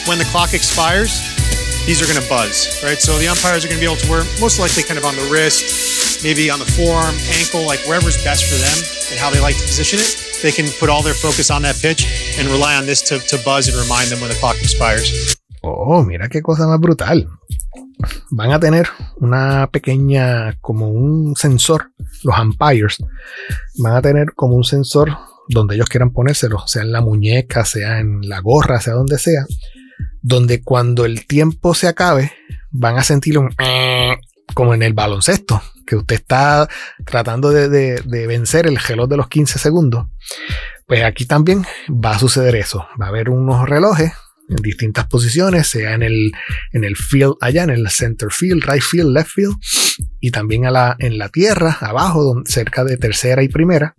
when 0.07 0.17
the 0.19 0.25
clock 0.31 0.53
expires, 0.53 1.11
these 1.85 2.01
are 2.01 2.07
going 2.11 2.19
to 2.21 2.29
buzz, 2.29 2.81
right? 2.83 2.99
So 2.99 3.17
the 3.19 3.29
umpires 3.29 3.63
are 3.63 3.69
going 3.69 3.79
to 3.79 3.85
be 3.85 3.91
able 3.91 4.01
to 4.01 4.11
wear 4.11 4.23
most 4.39 4.59
likely 4.59 4.83
kind 4.83 4.97
of 4.99 5.05
on 5.05 5.15
the 5.15 5.25
wrist, 5.31 6.23
maybe 6.23 6.49
on 6.51 6.59
the 6.59 6.65
forearm, 6.73 7.15
ankle, 7.39 7.65
like 7.65 7.79
wherever's 7.87 8.17
best 8.23 8.43
for 8.49 8.57
them 8.57 8.77
and 9.11 9.19
how 9.19 9.29
they 9.31 9.39
like 9.39 9.55
to 9.57 9.63
position 9.65 9.99
it. 9.99 10.17
They 10.41 10.51
can 10.51 10.65
put 10.79 10.89
all 10.89 11.03
their 11.03 11.13
focus 11.13 11.51
on 11.51 11.61
that 11.63 11.75
pitch 11.81 12.05
and 12.39 12.47
rely 12.47 12.75
on 12.75 12.87
this 12.87 13.03
to, 13.03 13.19
to 13.19 13.37
buzz 13.45 13.67
and 13.67 13.77
remind 13.77 14.09
them 14.09 14.19
when 14.21 14.29
the 14.29 14.39
clock 14.39 14.57
expires. 14.57 15.37
Oh, 15.61 16.03
mira 16.03 16.29
qué 16.29 16.41
cosa 16.41 16.65
más 16.65 16.79
brutal. 16.79 17.29
Van 18.31 18.51
a 18.51 18.59
tener 18.59 18.87
una 19.19 19.69
pequeña, 19.71 20.57
como 20.59 20.89
un 20.89 21.35
sensor, 21.35 21.91
los 22.23 22.39
umpires, 22.39 22.97
van 23.77 23.95
a 23.95 24.01
tener 24.01 24.33
como 24.33 24.55
un 24.55 24.63
sensor 24.63 25.15
donde 25.47 25.75
ellos 25.75 25.87
quieran 25.87 26.11
ponérselo, 26.11 26.65
sea 26.65 26.81
en 26.81 26.91
la 26.91 27.01
muñeca, 27.01 27.63
sea 27.63 27.99
en 27.99 28.21
la 28.27 28.39
gorra, 28.39 28.81
sea 28.81 28.93
donde 28.93 29.19
sea, 29.19 29.45
donde 30.23 30.63
cuando 30.63 31.05
el 31.05 31.27
tiempo 31.27 31.75
se 31.75 31.87
acabe, 31.87 32.31
van 32.71 32.97
a 32.97 33.03
sentir 33.03 33.37
un 33.37 33.49
como 34.53 34.73
en 34.73 34.83
el 34.83 34.93
baloncesto, 34.93 35.61
que 35.85 35.95
usted 35.95 36.15
está 36.15 36.67
tratando 37.05 37.51
de, 37.51 38.01
vencer 38.27 38.67
el 38.67 38.77
reloj 38.77 39.07
de 39.09 39.17
los 39.17 39.27
15 39.27 39.59
segundos. 39.59 40.07
Pues 40.87 41.03
aquí 41.03 41.25
también 41.25 41.65
va 41.89 42.11
a 42.11 42.19
suceder 42.19 42.55
eso. 42.55 42.85
Va 43.01 43.05
a 43.05 43.09
haber 43.09 43.29
unos 43.29 43.67
relojes 43.67 44.11
en 44.51 44.61
distintas 44.61 45.07
posiciones, 45.07 45.67
sea 45.67 45.93
en 45.93 46.03
el, 46.03 46.31
en 46.71 46.83
el 46.83 46.95
field 46.95 47.33
allá, 47.41 47.63
en 47.63 47.69
el 47.71 47.89
center 47.89 48.29
field, 48.31 48.63
right 48.65 48.81
field, 48.83 49.11
left 49.13 49.31
field, 49.31 49.55
y 50.19 50.31
también 50.31 50.65
a 50.65 50.71
la, 50.71 50.95
en 50.99 51.17
la 51.17 51.29
tierra, 51.29 51.77
abajo, 51.81 52.23
don- 52.23 52.45
cerca 52.45 52.83
de 52.83 52.97
tercera 52.97 53.41
y 53.43 53.47
primera, 53.47 53.95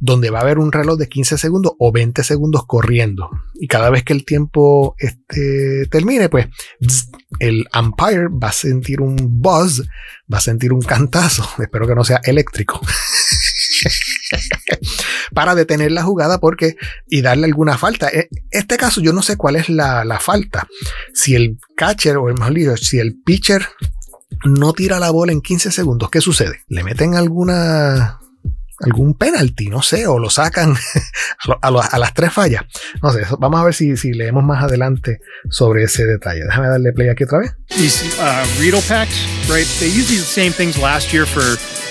donde 0.00 0.30
va 0.30 0.38
a 0.40 0.42
haber 0.42 0.58
un 0.58 0.72
reloj 0.72 0.98
de 0.98 1.08
15 1.08 1.38
segundos 1.38 1.72
o 1.78 1.92
20 1.92 2.24
segundos 2.24 2.64
corriendo. 2.66 3.30
Y 3.54 3.68
cada 3.68 3.90
vez 3.90 4.02
que 4.02 4.12
el 4.12 4.24
tiempo 4.24 4.96
este, 4.98 5.86
termine, 5.90 6.28
pues 6.28 6.46
el 7.38 7.66
umpire 7.78 8.26
va 8.28 8.48
a 8.48 8.52
sentir 8.52 9.00
un 9.00 9.16
buzz, 9.40 9.82
va 10.32 10.38
a 10.38 10.40
sentir 10.40 10.72
un 10.72 10.80
cantazo, 10.80 11.48
espero 11.62 11.86
que 11.86 11.94
no 11.94 12.04
sea 12.04 12.20
eléctrico. 12.24 12.80
para 15.34 15.54
detener 15.54 15.92
la 15.92 16.02
jugada 16.02 16.38
porque 16.38 16.76
y 17.08 17.22
darle 17.22 17.46
alguna 17.46 17.78
falta. 17.78 18.08
En 18.10 18.26
este 18.50 18.76
caso 18.76 19.00
yo 19.00 19.12
no 19.12 19.22
sé 19.22 19.36
cuál 19.36 19.56
es 19.56 19.68
la, 19.68 20.04
la 20.04 20.20
falta. 20.20 20.66
Si 21.12 21.34
el 21.34 21.58
catcher 21.76 22.16
o 22.16 22.28
el 22.28 22.34
mejor 22.34 22.54
dicho, 22.54 22.76
si 22.76 22.98
el 22.98 23.16
pitcher 23.24 23.66
no 24.44 24.72
tira 24.72 24.98
la 24.98 25.10
bola 25.10 25.32
en 25.32 25.40
15 25.40 25.70
segundos, 25.70 26.10
¿qué 26.10 26.20
sucede? 26.20 26.60
¿Le 26.68 26.82
meten 26.84 27.14
alguna 27.14 28.20
algún 28.80 29.14
penalty? 29.16 29.68
No 29.68 29.80
sé, 29.82 30.06
o 30.06 30.18
lo 30.18 30.28
sacan 30.28 30.74
a, 31.62 31.70
lo- 31.70 31.80
a 31.82 31.98
las 31.98 32.12
tres 32.12 32.32
fallas. 32.32 32.64
No 33.02 33.10
sé, 33.12 33.22
vamos 33.38 33.60
a 33.60 33.64
ver 33.64 33.74
si, 33.74 33.96
si 33.96 34.12
leemos 34.12 34.44
más 34.44 34.62
adelante 34.62 35.20
sobre 35.48 35.84
ese 35.84 36.04
detalle. 36.04 36.42
Déjame 36.44 36.68
darle 36.68 36.92
play 36.92 37.08
aquí 37.08 37.24
otra 37.24 37.38
vez. 37.38 37.52
These 37.68 38.04
uh, 38.18 38.80
packs, 38.88 39.24
right? 39.48 39.66
They 39.78 39.88
used 39.88 40.08
these 40.08 40.24
same 40.26 40.50
things 40.52 40.76
last 40.76 41.12
year 41.12 41.24
for 41.26 41.42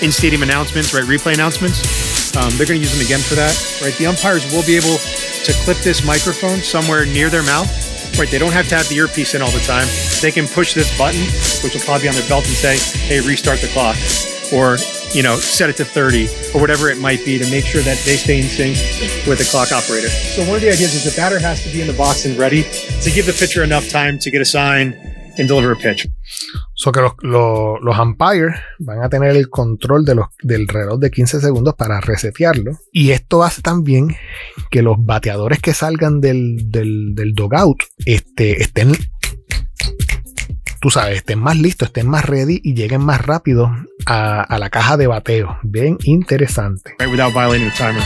in 0.02 0.10
stadium 0.10 0.42
announcements, 0.42 0.94
right? 0.94 1.04
Replay 1.04 1.34
announcements. 1.34 2.34
Um, 2.36 2.50
they're 2.56 2.66
going 2.66 2.80
to 2.80 2.84
use 2.84 2.92
them 2.96 3.04
again 3.04 3.20
for 3.20 3.34
that, 3.34 3.54
right? 3.82 3.94
The 3.94 4.06
umpires 4.06 4.44
will 4.52 4.64
be 4.66 4.76
able 4.76 4.98
to 4.98 5.52
clip 5.64 5.78
this 5.78 6.04
microphone 6.04 6.58
somewhere 6.58 7.06
near 7.06 7.30
their 7.30 7.44
mouth, 7.44 7.68
right? 8.18 8.28
They 8.28 8.38
don't 8.38 8.52
have 8.52 8.68
to 8.68 8.76
have 8.76 8.88
the 8.88 8.96
earpiece 8.96 9.34
in 9.34 9.42
all 9.42 9.50
the 9.50 9.62
time. 9.62 9.86
They 10.20 10.32
can 10.32 10.46
push 10.48 10.74
this 10.74 10.90
button, 10.98 11.22
which 11.62 11.74
will 11.74 11.84
probably 11.86 12.04
be 12.04 12.08
on 12.08 12.14
their 12.14 12.28
belt, 12.28 12.46
and 12.46 12.56
say, 12.56 12.78
"Hey, 12.78 13.20
restart 13.20 13.60
the 13.60 13.68
clock," 13.68 13.96
or 14.52 14.78
you 15.14 15.22
know, 15.22 15.36
set 15.36 15.70
it 15.70 15.76
to 15.76 15.84
30 15.84 16.26
or 16.54 16.60
whatever 16.60 16.90
it 16.90 16.98
might 16.98 17.24
be 17.24 17.38
to 17.38 17.48
make 17.50 17.64
sure 17.64 17.82
that 17.82 17.96
they 18.04 18.16
stay 18.16 18.38
in 18.38 18.44
sync 18.44 18.76
with 19.28 19.38
the 19.38 19.48
clock 19.48 19.70
operator. 19.70 20.08
So 20.08 20.44
one 20.44 20.56
of 20.56 20.60
the 20.60 20.68
ideas 20.68 20.94
is 20.94 21.04
the 21.04 21.14
batter 21.16 21.38
has 21.38 21.62
to 21.62 21.70
be 21.70 21.80
in 21.80 21.86
the 21.86 21.92
box 21.92 22.24
and 22.24 22.36
ready 22.36 22.64
to 22.64 23.10
give 23.10 23.26
the 23.26 23.32
pitcher 23.32 23.62
enough 23.62 23.88
time 23.88 24.18
to 24.18 24.30
get 24.30 24.40
a 24.40 24.44
sign 24.44 24.92
and 25.38 25.46
deliver 25.46 25.70
a 25.70 25.76
pitch. 25.76 26.08
So 26.74 26.92
que 26.92 27.00
los, 27.00 27.12
los, 27.22 27.80
los 27.80 27.98
umpires 27.98 28.54
van 28.78 29.02
a 29.02 29.08
tener 29.08 29.36
el 29.36 29.48
control 29.48 30.04
de 30.04 30.14
los, 30.14 30.26
del 30.42 30.68
reloj 30.68 30.98
de 30.98 31.10
15 31.10 31.40
segundos 31.40 31.74
para 31.74 32.00
resetearlo. 32.00 32.72
Y 32.92 33.10
esto 33.10 33.42
hace 33.42 33.62
también 33.62 34.16
que 34.70 34.82
los 34.82 34.96
bateadores 34.98 35.60
que 35.60 35.74
salgan 35.74 36.20
del, 36.20 36.70
del, 36.70 37.14
del 37.14 37.34
dogout 37.34 37.82
este, 38.04 38.62
estén, 38.62 38.92
tú 40.80 40.90
sabes, 40.90 41.18
estén 41.18 41.40
más 41.40 41.56
listos, 41.56 41.88
estén 41.88 42.08
más 42.08 42.24
ready 42.24 42.60
y 42.62 42.74
lleguen 42.74 43.00
más 43.04 43.24
rápido 43.24 43.70
a, 44.06 44.42
a 44.42 44.58
la 44.58 44.70
caja 44.70 44.96
de 44.96 45.06
bateo. 45.06 45.58
Bien 45.62 45.96
interesante. 46.04 46.94
right, 46.98 47.10
without 47.10 47.32
violating 47.32 47.68
the 47.68 47.76
timer. 47.76 48.02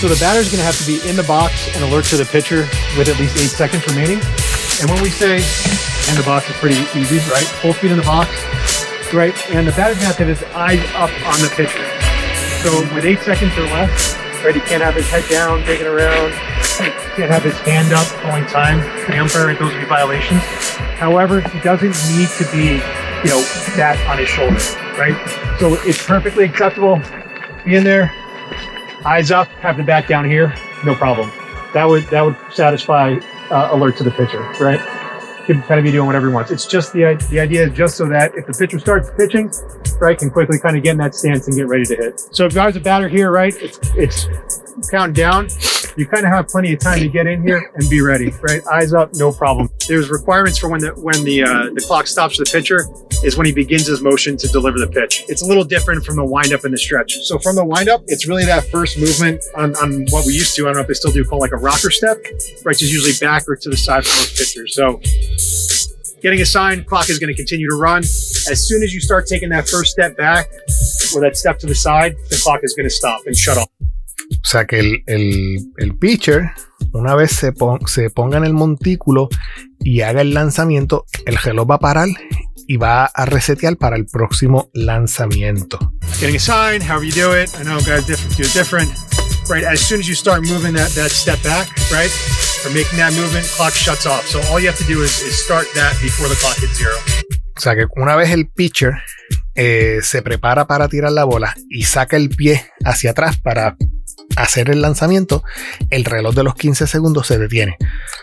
So 0.00 0.08
the 0.08 0.20
batter's 0.20 0.50
going 0.50 0.60
to 0.60 0.66
have 0.66 0.76
to 0.76 0.84
be 0.84 1.00
in 1.08 1.16
the 1.16 1.22
box 1.22 1.74
and 1.74 1.82
alert 1.84 2.04
to 2.06 2.18
the 2.18 2.26
pitcher 2.26 2.68
with 2.98 3.08
at 3.08 3.18
least 3.18 3.36
eight 3.38 3.48
seconds 3.48 3.86
remaining. 3.86 4.20
And 4.82 4.90
when 4.90 5.02
we 5.02 5.08
say 5.08 5.40
in 6.08 6.16
the 6.16 6.22
box, 6.22 6.48
is 6.48 6.56
pretty 6.56 6.80
easy, 6.98 7.18
right? 7.30 7.46
Full 7.62 7.72
feet 7.72 7.90
in 7.90 7.96
the 7.96 8.04
box, 8.04 8.30
right? 9.12 9.34
And 9.50 9.66
the 9.66 9.72
batter's 9.72 9.98
to 9.98 10.04
have 10.06 10.16
to 10.16 10.24
have 10.24 10.38
his 10.38 10.44
eyes 10.54 10.82
up 10.94 11.10
on 11.26 11.40
the 11.40 11.50
pitcher. 11.54 11.82
So 12.62 12.82
with 12.94 13.04
eight 13.04 13.20
seconds 13.20 13.56
or 13.58 13.62
less, 13.74 14.16
right, 14.44 14.54
he 14.54 14.60
can't 14.60 14.82
have 14.82 14.94
his 14.94 15.08
head 15.08 15.24
down, 15.28 15.64
digging 15.64 15.86
around. 15.86 16.30
He 16.78 16.90
can't 17.16 17.30
have 17.30 17.42
his 17.42 17.56
hand 17.60 17.92
up, 17.92 18.06
going 18.22 18.46
time. 18.46 18.80
The 19.10 19.18
umpire, 19.18 19.54
those 19.54 19.72
would 19.72 19.80
be 19.80 19.86
violations. 19.86 20.42
However, 20.98 21.40
he 21.40 21.60
doesn't 21.60 21.94
need 22.16 22.28
to 22.38 22.44
be, 22.52 22.80
you 23.24 23.30
know, 23.30 23.42
that 23.76 23.96
on 24.08 24.18
his 24.18 24.28
shoulder, 24.28 24.60
right? 24.98 25.16
So 25.58 25.74
it's 25.88 26.04
perfectly 26.04 26.44
acceptable. 26.44 27.00
Be 27.64 27.74
in 27.74 27.84
there, 27.84 28.12
eyes 29.04 29.30
up, 29.30 29.48
have 29.60 29.76
the 29.76 29.82
bat 29.82 30.06
down 30.08 30.24
here, 30.24 30.54
no 30.84 30.94
problem. 30.94 31.30
That 31.74 31.84
would 31.84 32.04
that 32.04 32.22
would 32.22 32.36
satisfy 32.50 33.18
uh, 33.50 33.70
alert 33.72 33.96
to 33.98 34.04
the 34.04 34.10
pitcher, 34.10 34.40
right? 34.60 34.80
Can 35.46 35.62
kind 35.62 35.78
of 35.78 35.84
be 35.84 35.92
doing 35.92 36.06
whatever 36.06 36.26
he 36.26 36.34
wants. 36.34 36.50
It's 36.50 36.66
just 36.66 36.92
the 36.92 37.14
the 37.30 37.38
idea 37.38 37.68
is 37.68 37.72
just 37.72 37.96
so 37.96 38.08
that 38.08 38.34
if 38.34 38.46
the 38.46 38.52
pitcher 38.52 38.80
starts 38.80 39.10
pitching, 39.16 39.50
right, 40.00 40.18
can 40.18 40.28
quickly 40.28 40.58
kind 40.58 40.76
of 40.76 40.82
get 40.82 40.92
in 40.92 40.98
that 40.98 41.14
stance 41.14 41.46
and 41.46 41.56
get 41.56 41.68
ready 41.68 41.84
to 41.84 41.94
hit. 41.94 42.20
So 42.32 42.46
if 42.46 42.56
I 42.56 42.66
was 42.66 42.74
a 42.74 42.80
batter 42.80 43.08
here, 43.08 43.30
right, 43.30 43.54
it's 43.60 43.78
it's 43.94 44.90
counting 44.90 45.12
down. 45.12 45.48
You 45.96 46.06
kind 46.06 46.24
of 46.24 46.32
have 46.32 46.48
plenty 46.48 46.72
of 46.72 46.80
time 46.80 46.98
to 47.00 47.08
get 47.08 47.26
in 47.26 47.42
here 47.42 47.70
and 47.74 47.88
be 47.88 48.00
ready, 48.00 48.32
right? 48.42 48.60
Eyes 48.72 48.92
up, 48.92 49.10
no 49.14 49.32
problem. 49.32 49.70
There's 49.88 50.10
requirements 50.10 50.58
for 50.58 50.68
when 50.68 50.80
the 50.80 50.90
when 50.90 51.24
the 51.24 51.42
uh, 51.42 51.70
the 51.74 51.84
clock 51.86 52.06
stops 52.06 52.36
for 52.36 52.44
the 52.44 52.50
pitcher 52.50 52.84
is 53.24 53.36
when 53.36 53.46
he 53.46 53.52
begins 53.52 53.86
his 53.86 54.02
motion 54.02 54.36
to 54.36 54.48
deliver 54.48 54.78
the 54.78 54.88
pitch. 54.88 55.24
It's 55.28 55.42
a 55.42 55.46
little 55.46 55.64
different 55.64 56.04
from 56.04 56.16
the 56.16 56.24
windup 56.24 56.64
and 56.64 56.72
the 56.72 56.78
stretch. 56.78 57.14
So 57.22 57.38
from 57.38 57.56
the 57.56 57.64
windup, 57.64 58.02
it's 58.08 58.28
really 58.28 58.44
that 58.44 58.64
first 58.70 58.98
movement 58.98 59.42
on, 59.56 59.74
on 59.76 60.06
what 60.10 60.26
we 60.26 60.34
used 60.34 60.54
to. 60.56 60.62
I 60.62 60.66
don't 60.66 60.74
know 60.74 60.80
if 60.80 60.88
they 60.88 60.94
still 60.94 61.12
do 61.12 61.24
call 61.24 61.40
like 61.40 61.52
a 61.52 61.56
rocker 61.56 61.90
step, 61.90 62.18
right? 62.64 62.76
Just 62.76 62.92
usually 62.92 63.14
back 63.20 63.48
or 63.48 63.56
to 63.56 63.70
the 63.70 63.76
side 63.76 64.04
for 64.04 64.14
most 64.16 64.36
pitchers. 64.36 64.74
So 64.74 65.00
getting 66.20 66.40
a 66.40 66.46
sign, 66.46 66.84
clock 66.84 67.08
is 67.08 67.18
going 67.18 67.32
to 67.32 67.36
continue 67.36 67.68
to 67.68 67.76
run. 67.76 68.00
As 68.00 68.68
soon 68.68 68.82
as 68.82 68.92
you 68.92 69.00
start 69.00 69.26
taking 69.26 69.48
that 69.50 69.68
first 69.68 69.92
step 69.92 70.16
back 70.16 70.46
or 71.14 71.20
that 71.22 71.36
step 71.36 71.58
to 71.60 71.66
the 71.66 71.74
side, 71.74 72.16
the 72.28 72.40
clock 72.42 72.60
is 72.62 72.74
going 72.74 72.88
to 72.88 72.94
stop 72.94 73.22
and 73.26 73.36
shut 73.36 73.56
off. 73.56 73.68
O 74.46 74.48
sea 74.48 74.64
que 74.64 74.78
el, 74.78 75.02
el, 75.06 75.72
el 75.76 75.98
pitcher, 75.98 76.52
una 76.92 77.16
vez 77.16 77.32
se, 77.32 77.50
pon, 77.50 77.80
se, 77.88 78.10
ponga 78.10 78.38
en 78.38 78.44
el 78.44 78.52
montículo 78.52 79.28
y 79.80 80.02
haga 80.02 80.20
el 80.20 80.34
lanzamiento, 80.34 81.04
el 81.26 81.36
reloj 81.36 81.68
va 81.68 81.74
a 81.74 81.80
parar 81.80 82.08
y 82.68 82.76
va 82.76 83.06
a 83.06 83.26
resetear 83.26 83.76
para 83.76 83.96
el 83.96 84.06
próximo 84.06 84.70
lanzamiento. 84.72 85.80
Getting 86.20 86.36
a 86.36 86.38
sign, 86.38 86.80
however 86.80 87.04
you 87.04 87.12
do 87.12 87.36
it. 87.36 87.50
I 87.58 87.64
know 87.64 87.80
guys 87.80 88.06
different, 88.06 88.36
do 88.36 88.44
it 88.44 88.54
different. 88.54 88.92
Right, 89.50 89.64
as 89.64 89.80
soon 89.80 89.98
as 89.98 90.06
you 90.06 90.14
start 90.14 90.42
moving 90.42 90.74
that, 90.74 90.94
that 90.94 91.10
step 91.10 91.42
back, 91.42 91.66
right, 91.90 92.10
or 92.64 92.70
making 92.70 92.98
that 92.98 93.14
movement, 93.14 93.46
clock 93.56 93.72
shuts 93.72 94.06
off. 94.06 94.24
So 94.28 94.38
all 94.48 94.60
you 94.60 94.68
have 94.68 94.78
to 94.78 94.86
do 94.86 95.02
is, 95.02 95.22
is 95.22 95.34
start 95.36 95.66
that 95.74 95.98
before 96.00 96.28
the 96.28 96.36
clock 96.36 96.56
hits 96.56 96.78
zero. 96.78 96.94
O 97.56 97.60
sea 97.60 97.74
que 97.74 97.86
una 97.96 98.14
vez 98.14 98.30
el 98.30 98.48
pitcher 98.48 98.92
eh, 99.56 99.98
se 100.02 100.22
prepara 100.22 100.68
para 100.68 100.88
tirar 100.88 101.10
la 101.10 101.24
bola 101.24 101.56
y 101.68 101.82
saca 101.82 102.16
el 102.16 102.28
pie 102.28 102.64
hacia 102.84 103.10
atrás 103.10 103.40
para 103.40 103.76
hacer 104.36 104.70
el 104.70 104.82
lanzamiento, 104.82 105.42
el 105.90 106.04
reloj 106.04 106.34
de 106.34 106.44
los 106.44 106.54
15 106.54 106.86
segundos 106.86 107.26
se 107.26 107.38
detiene. 107.38 107.76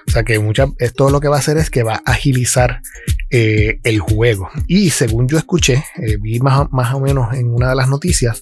O 0.08 0.12
sea 0.12 0.24
que 0.24 0.40
mucha, 0.40 0.68
esto 0.80 1.10
lo 1.10 1.20
que 1.20 1.28
va 1.28 1.38
a 1.38 1.40
hacer 1.40 1.58
es 1.58 1.70
que 1.70 1.84
va 1.84 2.02
a 2.06 2.12
agilizar 2.12 2.82
eh, 3.30 3.80
el 3.84 4.00
juego. 4.00 4.50
Y 4.68 4.92
según 4.92 5.28
yo 5.28 5.38
escuché, 5.38 5.84
eh, 5.98 6.18
vi 6.20 6.40
más, 6.40 6.68
más, 6.72 6.94
o 6.94 7.00
menos 7.00 7.34
en 7.34 7.54
una 7.54 7.70
de 7.70 7.76
las 7.76 7.90
noticias, 7.90 8.42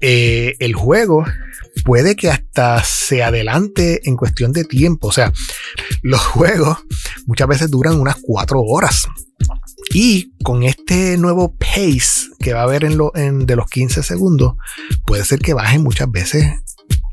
eh, 0.00 0.54
el 0.58 0.74
juego 0.74 1.24
puede 1.84 2.16
que 2.16 2.30
hasta 2.30 2.82
se 2.84 3.22
adelante 3.22 4.00
en 4.08 4.16
cuestión 4.16 4.52
de 4.52 4.64
tiempo. 4.64 5.08
O 5.08 5.12
sea, 5.12 5.32
los 6.02 6.20
juegos 6.20 6.78
muchas 7.26 7.48
veces 7.48 7.70
duran 7.70 8.00
unas 8.00 8.16
4 8.22 8.60
horas. 8.60 9.06
Y 9.92 10.32
con 10.42 10.62
este 10.62 11.16
nuevo 11.18 11.54
pace 11.54 12.28
que 12.40 12.54
va 12.54 12.60
a 12.60 12.64
haber 12.64 12.84
en, 12.84 12.96
lo, 12.96 13.14
en 13.14 13.46
de 13.46 13.56
los 13.56 13.68
15 13.68 14.02
segundos, 14.02 14.54
puede 15.04 15.24
ser 15.24 15.38
que 15.40 15.54
baje 15.54 15.78
muchas 15.78 16.10
veces 16.10 16.46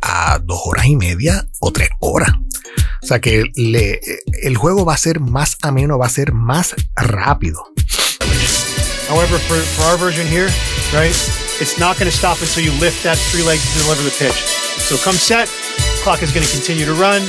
a 0.02 0.39
dos 0.39 0.62
horas 0.65 0.86
y 0.86 0.96
media 0.96 1.48
o 1.60 1.72
tres 1.72 1.89
horas. 2.00 2.32
O 3.02 3.06
sea 3.08 3.20
que 3.20 3.46
le, 3.56 4.00
el 4.44 4.56
juego 4.56 4.86
va 4.86 4.94
a 4.94 4.98
ser 4.98 5.20
más 5.20 5.58
ameno, 5.62 5.98
va 5.98 6.06
a 6.06 6.10
ser 6.10 6.34
más 6.34 6.76
rápido. 6.96 7.63
However, 9.10 9.39
for, 9.39 9.58
for 9.58 9.84
our 9.89 9.98
version 9.98 10.28
here, 10.28 10.50
right, 10.94 11.15
it's 11.60 11.80
not 11.80 11.98
going 11.98 12.10
to 12.10 12.15
stop 12.15 12.38
until 12.42 12.63
you 12.63 12.72
lift 12.80 13.04
that 13.04 13.18
three 13.18 13.42
leg 13.42 13.60
to 13.60 13.80
deliver 13.82 14.04
the 14.04 14.13
pitch. 14.20 14.38
So 14.86 14.98
come 14.98 15.18
set, 15.18 15.50
clock 16.04 16.22
is 16.22 16.32
going 16.32 16.46
to 16.46 16.52
continue 16.52 16.86
to 16.86 16.94
run, 16.94 17.26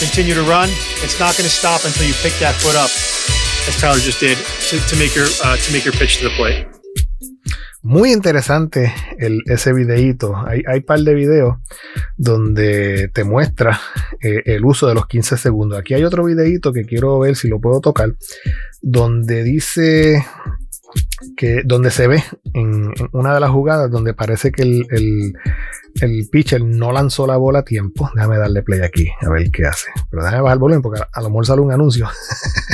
continue 0.00 0.34
to 0.34 0.42
run. 0.42 0.70
It's 1.04 1.20
not 1.20 1.36
going 1.36 1.44
to 1.44 1.52
stop 1.52 1.84
until 1.84 2.08
you 2.08 2.14
pick 2.24 2.32
that 2.40 2.56
foot 2.56 2.74
up, 2.74 2.88
as 3.68 3.80
Tyler 3.80 4.00
just 4.00 4.20
did, 4.20 4.38
uh, 5.44 5.56
to 5.56 5.72
make 5.72 5.84
your 5.84 5.94
pitch 5.98 6.18
to 6.18 6.28
the 6.28 6.34
plate. 6.36 6.66
Muy 7.82 8.12
interesante 8.12 8.92
el, 9.18 9.42
ese 9.46 9.72
videíto. 9.72 10.34
Hay, 10.36 10.62
hay 10.66 10.80
par 10.80 11.00
de 11.00 11.14
videos 11.14 11.56
donde 12.16 13.08
te 13.08 13.24
muestra 13.24 13.78
eh, 14.20 14.42
el 14.46 14.64
uso 14.64 14.88
de 14.88 14.94
los 14.94 15.06
15 15.06 15.36
segundos. 15.36 15.78
Aquí 15.78 15.94
hay 15.94 16.04
otro 16.04 16.24
videíto 16.24 16.72
que 16.72 16.84
quiero 16.84 17.18
ver 17.18 17.36
si 17.36 17.48
lo 17.48 17.60
puedo 17.60 17.80
tocar, 17.80 18.14
donde 18.80 19.44
dice 19.44 20.24
que 21.36 21.62
donde 21.64 21.90
se 21.90 22.06
ve 22.06 22.22
en, 22.54 22.92
en 22.96 23.08
una 23.12 23.34
de 23.34 23.40
las 23.40 23.50
jugadas 23.50 23.90
donde 23.90 24.14
parece 24.14 24.52
que 24.52 24.62
el, 24.62 24.86
el, 24.90 25.32
el, 26.00 26.28
pitcher 26.30 26.62
no 26.62 26.92
lanzó 26.92 27.26
la 27.26 27.36
bola 27.36 27.60
a 27.60 27.64
tiempo. 27.64 28.10
Déjame 28.14 28.38
darle 28.38 28.62
play 28.62 28.80
aquí 28.80 29.08
a 29.20 29.28
ver 29.30 29.50
qué 29.50 29.66
hace. 29.66 29.88
Pero 30.10 30.22
déjame 30.22 30.42
bajar 30.42 30.56
el 30.56 30.60
volumen 30.60 30.82
porque 30.82 31.00
a, 31.00 31.08
a 31.12 31.22
lo 31.22 31.28
mejor 31.28 31.46
sale 31.46 31.60
un 31.60 31.72
anuncio. 31.72 32.08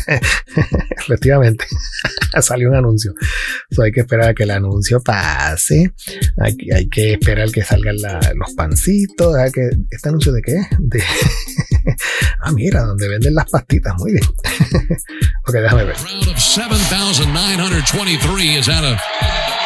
Efectivamente, 0.96 1.66
salió 2.40 2.68
un 2.68 2.76
anuncio. 2.76 3.14
So 3.70 3.82
hay 3.82 3.92
que 3.92 4.00
esperar 4.00 4.30
a 4.30 4.34
que 4.34 4.44
el 4.44 4.50
anuncio 4.50 5.02
pase. 5.02 5.92
Hay, 6.38 6.56
hay 6.74 6.88
que 6.88 7.14
esperar 7.14 7.50
que 7.50 7.62
salgan 7.62 7.96
la, 7.98 8.20
los 8.34 8.52
pancitos. 8.54 9.36
Que, 9.52 9.70
¿Este 9.90 10.08
anuncio 10.08 10.32
de 10.32 10.42
qué? 10.42 10.60
De 10.78 11.02
ah, 12.42 12.52
mira, 12.52 12.82
donde 12.82 13.08
venden 13.08 13.34
las 13.34 13.50
pastitas. 13.50 13.94
Muy 13.98 14.12
bien. 14.12 14.24
Ok, 15.46 15.60
déjame 15.60 15.84
ver. 15.84 15.94
Round 16.04 16.28
of 16.28 16.40
7,923 16.40 18.54
has 18.54 18.66
had 18.66 18.84
a 18.84 18.98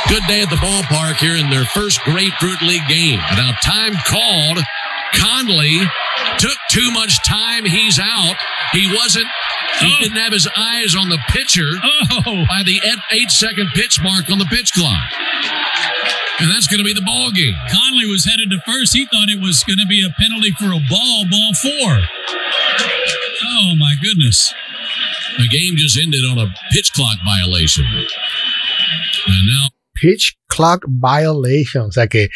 good 0.08 0.26
day 0.26 0.42
at 0.42 0.50
the 0.50 0.56
ballpark 0.56 1.16
here 1.16 1.36
in 1.36 1.48
their 1.50 1.64
first 1.64 2.02
Grapefruit 2.04 2.60
League 2.62 2.86
game. 2.88 3.20
Now, 3.36 3.52
time 3.62 3.94
called. 4.06 4.58
Conley 5.14 5.80
took 6.38 6.56
too 6.70 6.90
much 6.92 7.18
time. 7.26 7.64
He's 7.64 7.98
out. 7.98 8.36
He 8.72 8.92
wasn't. 8.94 9.26
He 9.80 9.86
oh. 9.86 10.02
didn't 10.02 10.18
have 10.18 10.32
his 10.32 10.48
eyes 10.56 10.94
on 10.96 11.08
the 11.08 11.18
pitcher 11.28 11.70
oh. 12.26 12.44
by 12.48 12.62
the 12.64 12.80
eight 13.12 13.30
second 13.30 13.68
pitch 13.74 14.00
mark 14.02 14.28
on 14.30 14.38
the 14.38 14.46
pitch 14.46 14.72
clock. 14.72 15.12
And 16.40 16.50
that's 16.50 16.66
going 16.66 16.78
to 16.78 16.84
be 16.84 16.94
the 16.94 17.02
ball 17.02 17.30
game. 17.32 17.54
Conley 17.70 18.06
was 18.06 18.24
headed 18.24 18.50
to 18.50 18.60
first. 18.62 18.94
He 18.94 19.06
thought 19.06 19.28
it 19.28 19.40
was 19.40 19.64
going 19.64 19.78
to 19.78 19.86
be 19.88 20.06
a 20.06 20.10
penalty 20.14 20.52
for 20.52 20.70
a 20.70 20.80
ball, 20.88 21.24
ball 21.30 21.54
four. 21.54 22.06
Oh, 23.42 23.74
my 23.76 23.94
goodness. 24.00 24.54
The 25.38 25.46
game 25.46 25.76
just 25.76 25.96
ended 25.96 26.24
on 26.24 26.38
a 26.38 26.52
pitch 26.72 26.92
clock 26.92 27.18
violation. 27.24 27.86
And 27.86 29.46
now. 29.46 29.68
Pitch 29.94 30.36
clock 30.48 30.84
violation. 30.88 31.82
O 31.82 31.92
sea 31.92 32.08
que 32.08 32.28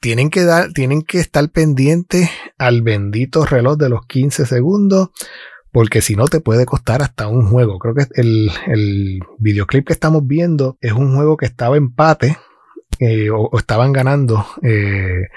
tienen 0.00 0.28
que 0.28 0.44
dar, 0.44 0.72
tienen 0.72 1.02
que 1.02 1.18
estar 1.18 1.50
pendientes 1.50 2.28
al 2.58 2.82
bendito 2.82 3.46
reloj 3.46 3.78
de 3.78 3.88
los 3.88 4.06
15 4.06 4.44
segundos. 4.44 5.08
Porque 5.72 6.02
si 6.02 6.14
no 6.14 6.26
te 6.26 6.40
puede 6.40 6.66
costar 6.66 7.00
hasta 7.00 7.26
un 7.28 7.48
juego. 7.48 7.78
Creo 7.78 7.94
que 7.94 8.04
el, 8.16 9.20
videoclip 9.38 9.86
que 9.86 9.94
estamos 9.94 10.26
viendo 10.26 10.76
es 10.82 10.92
un 10.92 11.14
juego 11.14 11.38
que 11.38 11.46
estaba 11.46 11.78
empate 11.78 12.36
eh, 12.98 13.30
o, 13.30 13.48
o, 13.50 13.58
estaban 13.58 13.92
ganando 13.92 14.46
eh, 14.62 15.28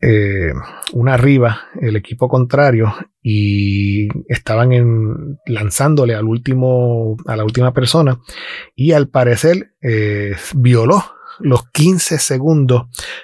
eh, 0.00 0.52
una 0.92 1.14
arriba 1.14 1.62
el 1.80 1.96
equipo 1.96 2.28
contrario 2.28 2.94
y 3.22 4.08
estaban 4.28 4.72
en, 4.72 5.38
lanzándole 5.46 6.14
al 6.14 6.24
último 6.24 7.16
a 7.26 7.36
la 7.36 7.44
última 7.44 7.72
persona 7.72 8.20
y 8.76 8.92
al 8.92 9.08
parecer 9.08 9.72
eh, 9.80 10.32
violó 10.54 11.02
los 11.38 11.70
15 11.70 12.18
segundos 12.18 12.82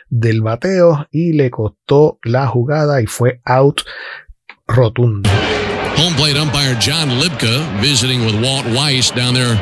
del 0.09 0.41
bateo 0.41 1.07
y 1.11 1.33
le 1.33 1.51
costó 1.51 2.19
la 2.23 2.47
jugada 2.47 3.03
y 3.03 3.07
fue 3.07 3.41
out 3.45 3.83
rotundo. 4.67 5.29
Home 5.99 6.17
plate 6.17 6.39
umpire 6.39 6.77
John 6.81 7.21
Libka 7.21 7.81
visiting 7.81 8.25
with 8.25 8.35
Walt 8.43 8.67
Weiss 8.67 9.11
down 9.11 9.35
there 9.35 9.57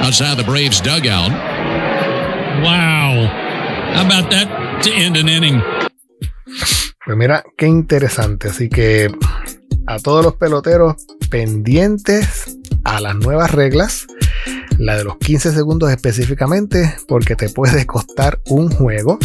outside 0.00 0.36
the 0.36 0.44
Braves 0.44 0.80
dugout. 0.80 1.30
Wow. 2.62 3.26
How 3.94 4.06
about 4.06 4.30
that 4.30 4.82
to 4.84 4.90
end 4.92 5.16
an 5.16 5.28
inning? 5.28 5.60
Pues 7.04 7.18
mira, 7.18 7.44
qué 7.56 7.66
interesante. 7.66 8.48
Así 8.48 8.68
que 8.68 9.10
a 9.86 9.98
todos 9.98 10.24
los 10.24 10.36
peloteros 10.36 10.94
pendientes 11.30 12.58
a 12.84 13.00
las 13.00 13.16
nuevas 13.16 13.50
reglas, 13.50 14.06
la 14.78 14.96
de 14.96 15.04
los 15.04 15.16
15 15.18 15.52
segundos 15.52 15.90
específicamente, 15.90 16.94
porque 17.08 17.34
te 17.34 17.48
puede 17.48 17.86
costar 17.86 18.40
un 18.46 18.70
juego. 18.70 19.18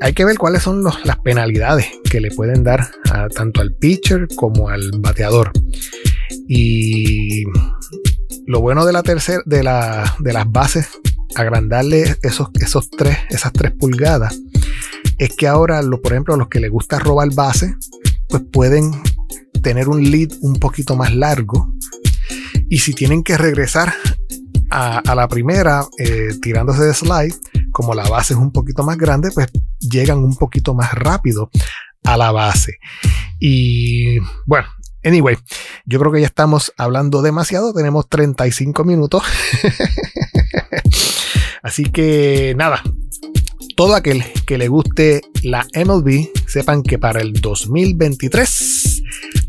Hay 0.00 0.12
que 0.12 0.24
ver 0.24 0.38
cuáles 0.38 0.62
son 0.62 0.84
las 0.84 1.18
penalidades 1.24 1.86
que 2.08 2.20
le 2.20 2.30
pueden 2.30 2.62
dar 2.62 2.88
tanto 3.34 3.62
al 3.62 3.72
pitcher 3.72 4.28
como 4.36 4.68
al 4.68 4.90
bateador. 4.98 5.52
Y 6.48 7.44
lo 8.46 8.60
bueno 8.60 8.84
de 8.86 8.92
la 8.92 9.02
tercera, 9.02 9.42
de, 9.44 9.58
de 10.20 10.32
las 10.32 10.52
bases, 10.52 10.88
agrandarle 11.34 12.16
esos, 12.22 12.50
esos 12.60 12.90
tres, 12.90 13.18
esas 13.30 13.52
tres 13.52 13.72
pulgadas, 13.72 14.38
es 15.18 15.34
que 15.36 15.46
ahora, 15.46 15.82
lo, 15.82 16.00
por 16.00 16.12
ejemplo, 16.12 16.36
los 16.36 16.48
que 16.48 16.60
les 16.60 16.70
gusta 16.70 16.98
robar 16.98 17.32
base, 17.34 17.74
pues 18.28 18.42
pueden 18.52 18.92
tener 19.62 19.88
un 19.88 20.02
lead 20.10 20.30
un 20.40 20.54
poquito 20.56 20.96
más 20.96 21.14
largo. 21.14 21.72
Y 22.68 22.78
si 22.78 22.92
tienen 22.92 23.22
que 23.22 23.36
regresar 23.36 23.94
a, 24.70 24.98
a 24.98 25.14
la 25.14 25.28
primera 25.28 25.86
eh, 25.98 26.30
tirándose 26.42 26.84
de 26.84 26.94
slide, 26.94 27.34
como 27.72 27.94
la 27.94 28.08
base 28.08 28.34
es 28.34 28.40
un 28.40 28.52
poquito 28.52 28.82
más 28.84 28.96
grande, 28.96 29.30
pues 29.32 29.48
llegan 29.80 30.18
un 30.18 30.36
poquito 30.36 30.74
más 30.74 30.92
rápido 30.92 31.50
a 32.04 32.16
la 32.16 32.32
base. 32.32 32.78
Y 33.38 34.18
bueno, 34.46 34.66
anyway, 35.04 35.36
yo 35.84 35.98
creo 35.98 36.12
que 36.12 36.20
ya 36.20 36.26
estamos 36.26 36.72
hablando 36.76 37.22
demasiado, 37.22 37.74
tenemos 37.74 38.08
35 38.08 38.84
minutos. 38.84 39.22
Así 41.62 41.84
que 41.84 42.54
nada, 42.56 42.82
todo 43.76 43.94
aquel 43.94 44.24
que 44.46 44.58
le 44.58 44.68
guste 44.68 45.20
la 45.42 45.66
MLB, 45.74 46.30
sepan 46.48 46.82
que 46.82 46.98
para 46.98 47.20
el 47.20 47.34
2023 47.34 49.02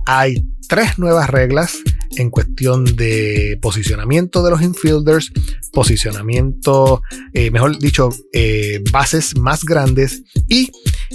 hay 0.05 0.45
tres 0.67 0.99
nuevas 0.99 1.29
reglas 1.29 1.77
en 2.17 2.29
cuestión 2.29 2.83
de 2.83 3.57
posicionamiento 3.61 4.43
de 4.43 4.51
los 4.51 4.61
infielders, 4.61 5.31
posicionamiento, 5.71 7.01
eh, 7.33 7.51
mejor 7.51 7.79
dicho, 7.79 8.09
eh, 8.33 8.83
bases 8.91 9.37
más 9.37 9.63
grandes 9.63 10.23
y 10.49 10.71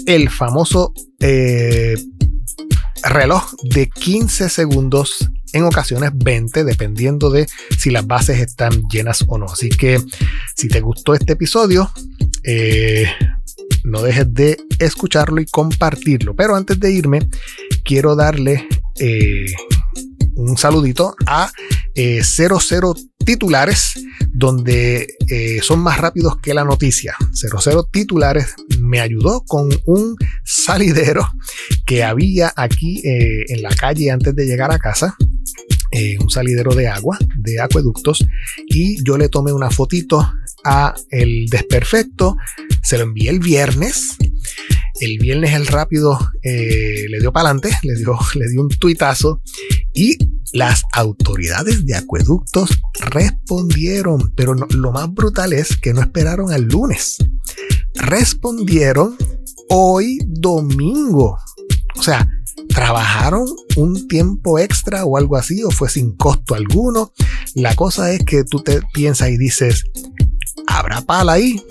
el 0.06 0.30
famoso 0.30 0.94
eh, 1.20 1.94
reloj 3.04 3.52
de 3.62 3.90
15 3.90 4.48
segundos 4.48 5.28
en 5.52 5.64
ocasiones 5.64 6.10
20, 6.14 6.64
dependiendo 6.64 7.30
de 7.30 7.48
si 7.78 7.90
las 7.90 8.06
bases 8.06 8.40
están 8.40 8.82
llenas 8.88 9.24
o 9.26 9.38
no. 9.38 9.46
Así 9.46 9.68
que 9.68 10.00
si 10.56 10.68
te 10.68 10.80
gustó 10.80 11.14
este 11.14 11.34
episodio, 11.34 11.90
no 13.84 14.02
dejes 14.02 14.32
de 14.32 14.56
escucharlo 14.78 15.40
y 15.40 15.46
compartirlo. 15.46 16.34
Pero 16.34 16.56
antes 16.56 16.78
de 16.80 16.92
irme, 16.92 17.28
quiero 17.84 18.16
darle 18.16 18.66
un 20.34 20.56
saludito 20.56 21.14
a 21.26 21.50
00 21.94 22.94
eh, 22.96 23.02
titulares, 23.24 23.92
donde 24.32 25.06
eh, 25.28 25.60
son 25.62 25.80
más 25.80 25.98
rápidos 25.98 26.36
que 26.42 26.54
la 26.54 26.64
noticia. 26.64 27.14
00 27.32 27.88
titulares 27.92 28.54
me 28.80 29.00
ayudó 29.00 29.42
con 29.46 29.68
un 29.86 30.16
salidero 30.44 31.28
que 31.86 32.02
había 32.02 32.52
aquí 32.56 33.00
eh, 33.06 33.44
en 33.48 33.62
la 33.62 33.74
calle 33.74 34.10
antes 34.10 34.34
de 34.34 34.46
llegar 34.46 34.72
a 34.72 34.78
casa. 34.78 35.16
un 36.20 36.30
salidero 36.30 36.74
de 36.74 36.88
agua, 36.88 37.18
de 37.36 37.60
acueductos, 37.60 38.24
y 38.66 39.04
yo 39.04 39.18
le 39.18 39.28
tomé 39.28 39.52
una 39.52 39.70
fotito 39.70 40.26
a 40.64 40.94
el 41.10 41.46
desperfecto, 41.50 42.36
se 42.82 42.96
lo 42.96 43.04
envié 43.04 43.28
el 43.28 43.40
viernes, 43.40 44.16
el 45.00 45.18
viernes 45.18 45.52
el 45.52 45.66
rápido 45.66 46.18
le 46.42 47.20
dio 47.20 47.30
para 47.30 47.50
adelante, 47.50 47.76
le 47.82 47.94
dio, 47.96 48.18
le 48.34 48.48
dio 48.48 48.62
un 48.62 48.70
tuitazo 48.70 49.42
y 49.94 50.16
las 50.52 50.82
autoridades 50.92 51.84
de 51.86 51.96
acueductos 51.96 52.78
respondieron, 53.00 54.32
pero 54.36 54.54
lo 54.54 54.92
más 54.92 55.12
brutal 55.12 55.52
es 55.52 55.76
que 55.76 55.94
no 55.94 56.00
esperaron 56.00 56.52
al 56.52 56.64
lunes. 56.64 57.16
Respondieron 57.94 59.16
hoy 59.68 60.18
domingo. 60.26 61.38
O 61.96 62.02
sea, 62.02 62.28
trabajaron 62.68 63.46
un 63.76 64.08
tiempo 64.08 64.58
extra 64.58 65.04
o 65.04 65.16
algo 65.16 65.36
así, 65.36 65.62
o 65.62 65.70
fue 65.70 65.88
sin 65.88 66.16
costo 66.16 66.54
alguno. 66.54 67.12
La 67.54 67.74
cosa 67.74 68.12
es 68.12 68.24
que 68.24 68.44
tú 68.44 68.62
te 68.62 68.80
piensas 68.92 69.30
y 69.30 69.38
dices, 69.38 69.84
¿habrá 70.66 71.00
pala 71.02 71.32
ahí? 71.32 71.62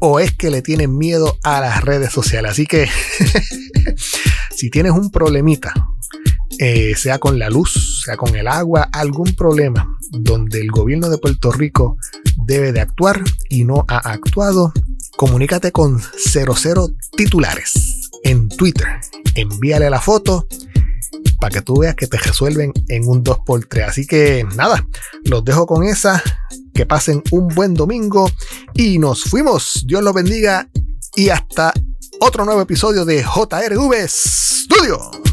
¿O 0.00 0.20
es 0.20 0.34
que 0.34 0.50
le 0.50 0.62
tienen 0.62 0.96
miedo 0.96 1.36
a 1.42 1.60
las 1.60 1.82
redes 1.82 2.12
sociales? 2.12 2.52
Así 2.52 2.66
que, 2.66 2.88
si 4.56 4.70
tienes 4.70 4.92
un 4.92 5.10
problemita 5.10 5.74
eh, 6.58 6.94
sea 6.96 7.18
con 7.18 7.38
la 7.38 7.50
luz, 7.50 8.02
sea 8.04 8.16
con 8.16 8.34
el 8.34 8.48
agua, 8.48 8.88
algún 8.92 9.34
problema 9.34 9.96
donde 10.10 10.60
el 10.60 10.70
gobierno 10.70 11.08
de 11.08 11.18
Puerto 11.18 11.52
Rico 11.52 11.96
debe 12.46 12.72
de 12.72 12.80
actuar 12.80 13.22
y 13.48 13.64
no 13.64 13.84
ha 13.88 13.98
actuado, 14.10 14.72
comunícate 15.16 15.72
con 15.72 16.00
00 16.00 16.88
titulares 17.16 18.10
en 18.24 18.48
Twitter. 18.48 18.86
Envíale 19.34 19.90
la 19.90 20.00
foto 20.00 20.46
para 21.40 21.52
que 21.52 21.62
tú 21.62 21.78
veas 21.78 21.94
que 21.94 22.06
te 22.06 22.18
resuelven 22.18 22.72
en 22.88 23.06
un 23.06 23.22
2x3. 23.22 23.84
Así 23.86 24.06
que 24.06 24.44
nada, 24.56 24.86
los 25.24 25.44
dejo 25.44 25.66
con 25.66 25.84
esa. 25.84 26.22
Que 26.74 26.86
pasen 26.86 27.22
un 27.32 27.48
buen 27.48 27.74
domingo 27.74 28.30
y 28.72 28.98
nos 28.98 29.24
fuimos. 29.24 29.84
Dios 29.86 30.02
los 30.02 30.14
bendiga 30.14 30.68
y 31.16 31.28
hasta 31.28 31.72
otro 32.20 32.44
nuevo 32.44 32.60
episodio 32.60 33.04
de 33.04 33.22
JRV 33.22 34.08
Studio. 34.08 35.27